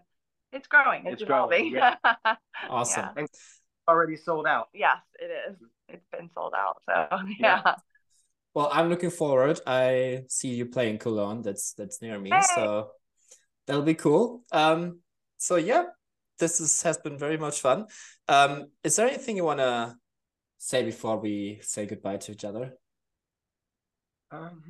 it's 0.50 0.66
growing, 0.66 1.02
it's, 1.04 1.20
It's 1.20 1.24
growing, 1.28 1.72
yeah. 1.74 1.96
Awesome. 2.70 3.10
Yeah. 3.16 3.26
Already 3.86 4.16
sold 4.16 4.46
out. 4.46 4.68
Yes, 4.72 4.96
it 5.20 5.30
is. 5.50 5.56
It's 5.88 6.06
been 6.10 6.30
sold 6.34 6.54
out. 6.56 6.78
So 6.86 7.18
yeah. 7.38 7.74
Well, 8.54 8.70
I'm 8.72 8.88
looking 8.88 9.10
forward. 9.10 9.60
I 9.66 10.24
see 10.28 10.48
you 10.48 10.66
playing 10.66 10.98
Cologne. 10.98 11.42
That's 11.42 11.72
that's 11.74 12.00
near 12.00 12.18
me, 12.18 12.30
Hey. 12.30 12.40
so 12.54 12.90
that'll 13.66 13.82
be 13.82 13.94
cool. 13.94 14.42
Um, 14.52 15.00
so 15.36 15.56
yeah, 15.56 15.84
this 16.38 16.60
is, 16.60 16.82
has 16.82 16.98
been 16.98 17.18
very 17.18 17.36
much 17.36 17.60
fun. 17.60 17.86
Um, 18.26 18.66
is 18.82 18.96
there 18.96 19.06
anything 19.08 19.36
you 19.36 19.44
wanna 19.44 19.96
say 20.58 20.82
before 20.82 21.18
we 21.18 21.58
say 21.62 21.86
goodbye 21.86 22.16
to 22.18 22.32
each 22.32 22.44
other? 22.44 22.74
Um, 24.30 24.62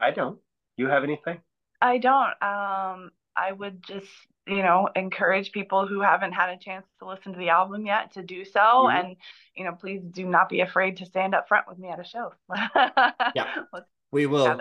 I 0.00 0.10
don't. 0.10 0.38
You 0.76 0.88
have 0.88 1.04
anything? 1.04 1.38
I 1.80 1.98
don't. 1.98 2.34
Um, 2.42 3.10
I 3.36 3.52
would 3.52 3.82
just, 3.84 4.08
you 4.46 4.62
know, 4.62 4.88
encourage 4.96 5.52
people 5.52 5.86
who 5.86 6.00
haven't 6.00 6.32
had 6.32 6.50
a 6.50 6.58
chance 6.58 6.86
to 6.98 7.08
listen 7.08 7.32
to 7.32 7.38
the 7.38 7.50
album 7.50 7.86
yet 7.86 8.12
to 8.14 8.22
do 8.22 8.44
so. 8.44 8.60
Mhm. 8.60 9.00
And, 9.00 9.16
you 9.54 9.64
know, 9.64 9.72
please 9.72 10.02
do 10.02 10.26
not 10.26 10.48
be 10.48 10.60
afraid 10.60 10.96
to 10.98 11.06
stand 11.06 11.34
up 11.34 11.48
front 11.48 11.66
with 11.68 11.78
me 11.78 11.88
at 11.88 12.00
a 12.00 12.04
show. 12.04 12.32
Yeah. 13.34 13.64
We 14.10 14.26
will. 14.26 14.58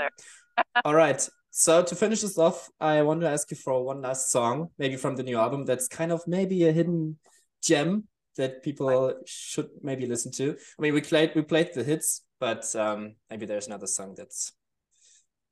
All 0.86 0.94
right. 0.94 1.28
So 1.52 1.82
to 1.82 1.96
finish 1.96 2.22
this 2.22 2.38
off, 2.38 2.70
I 2.80 3.02
want 3.02 3.22
to 3.22 3.30
ask 3.30 3.50
you 3.50 3.58
for 3.58 3.84
one 3.84 4.02
last 4.02 4.30
song, 4.30 4.70
maybe 4.78 4.96
from 4.96 5.16
the 5.16 5.24
new 5.24 5.38
album 5.38 5.66
that's 5.66 5.88
kind 5.88 6.12
of 6.12 6.22
maybe 6.28 6.68
a 6.68 6.72
hidden 6.72 7.18
gem 7.64 8.08
that 8.36 8.62
people 8.62 9.14
should 9.26 9.70
maybe 9.82 10.06
listen 10.06 10.32
to. 10.34 10.56
I 10.78 10.82
mean, 10.82 10.94
we 10.94 11.02
played 11.02 11.32
we 11.34 11.42
played 11.42 11.74
the 11.74 11.84
hits, 11.84 12.22
but 12.40 12.76
um, 12.76 13.16
maybe 13.30 13.46
there's 13.46 13.68
another 13.68 13.88
song 13.88 14.16
that's 14.16 14.54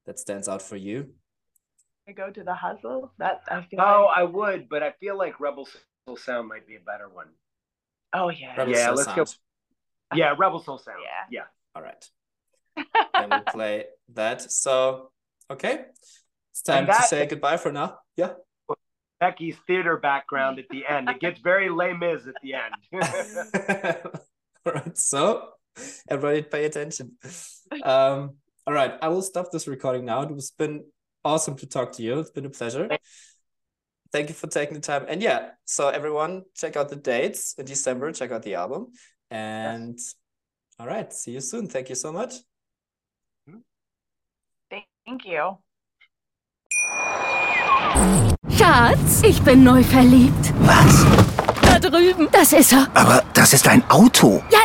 that 0.05 0.19
stands 0.19 0.47
out 0.47 0.61
for 0.61 0.75
you. 0.75 1.09
I 2.07 2.11
go 2.11 2.29
to 2.29 2.43
the 2.43 2.53
hustle. 2.53 3.11
That 3.17 3.41
I 3.49 3.61
feel 3.63 3.81
Oh, 3.81 4.05
like, 4.09 4.17
I 4.17 4.23
would, 4.23 4.69
but 4.69 4.83
I 4.83 4.91
feel 4.99 5.17
like 5.17 5.39
Rebel 5.39 5.67
Soul 6.07 6.17
Sound 6.17 6.47
might 6.47 6.67
be 6.67 6.75
a 6.75 6.79
better 6.79 7.09
one. 7.09 7.27
oh 8.13 8.29
yeah. 8.29 8.55
Rebel 8.55 8.73
Yeah, 8.73 8.85
Soul 8.87 8.95
let's 8.95 9.13
go. 9.13 9.25
Yeah, 10.15 10.35
Rebel 10.37 10.59
Soul 10.59 10.77
Sound. 10.77 10.99
Yeah. 11.03 11.39
Yeah. 11.41 11.45
All 11.75 11.81
right. 11.81 12.09
Then 13.13 13.29
we 13.31 13.51
play 13.51 13.85
that. 14.13 14.51
So 14.51 15.09
okay, 15.49 15.85
it's 16.51 16.61
time 16.61 16.85
that- 16.85 17.01
to 17.01 17.07
say 17.07 17.25
goodbye 17.25 17.57
for 17.57 17.71
now. 17.71 17.97
Yeah. 18.15 18.33
Becky's 19.19 19.55
theater 19.65 19.95
background 19.97 20.59
at 20.59 20.65
the 20.69 20.85
end. 20.85 21.09
It 21.09 21.21
gets 21.21 21.39
very 21.39 21.69
lame 21.69 22.03
is 22.03 22.27
at 22.27 22.35
the 22.43 22.53
end. 22.53 22.75
all 24.65 24.73
right. 24.73 24.97
So 24.97 25.49
everybody 26.09 26.41
pay 26.41 26.65
attention. 26.65 27.13
Um, 27.83 28.35
all 28.67 28.73
right. 28.73 28.93
I 29.01 29.09
will 29.09 29.21
stop 29.21 29.51
this 29.51 29.67
recording 29.67 30.05
now. 30.05 30.21
It 30.21 30.31
has 30.31 30.51
been 30.51 30.85
awesome 31.23 31.55
to 31.57 31.67
talk 31.67 31.91
to 31.93 32.03
you. 32.03 32.19
It's 32.19 32.31
been 32.31 32.45
a 32.45 32.49
pleasure. 32.49 32.89
Thank 34.11 34.29
you 34.29 34.35
for 34.35 34.47
taking 34.47 34.75
the 34.75 34.81
time. 34.81 35.05
And 35.07 35.21
yeah, 35.21 35.51
so 35.65 35.89
everyone 35.89 36.43
check 36.55 36.77
out 36.77 36.89
the 36.89 36.95
dates 36.95 37.55
in 37.57 37.65
December, 37.65 38.11
check 38.11 38.31
out 38.31 38.43
the 38.43 38.55
album. 38.55 38.93
And 39.29 39.99
all 40.79 40.87
right, 40.87 41.11
see 41.11 41.31
you 41.31 41.41
soon. 41.41 41.67
Thank 41.67 41.89
you 41.89 41.95
so 41.95 42.11
much. 42.11 42.35
Thank 45.05 45.25
you. 45.25 45.57
Schatz, 48.57 49.21
ich 49.23 49.41
bin 49.43 49.63
neu 49.63 49.83
verliebt. 49.83 50.53
Was? 50.61 51.05
Da 51.61 51.79
drüben. 51.79 52.27
Das 52.31 52.53
ist 52.53 52.71
er. 52.71 52.89
Aber 52.95 53.23
das 53.33 53.53
ist 53.53 53.67
ein 53.67 53.83
Auto. 53.89 54.41
Ja, 54.51 54.64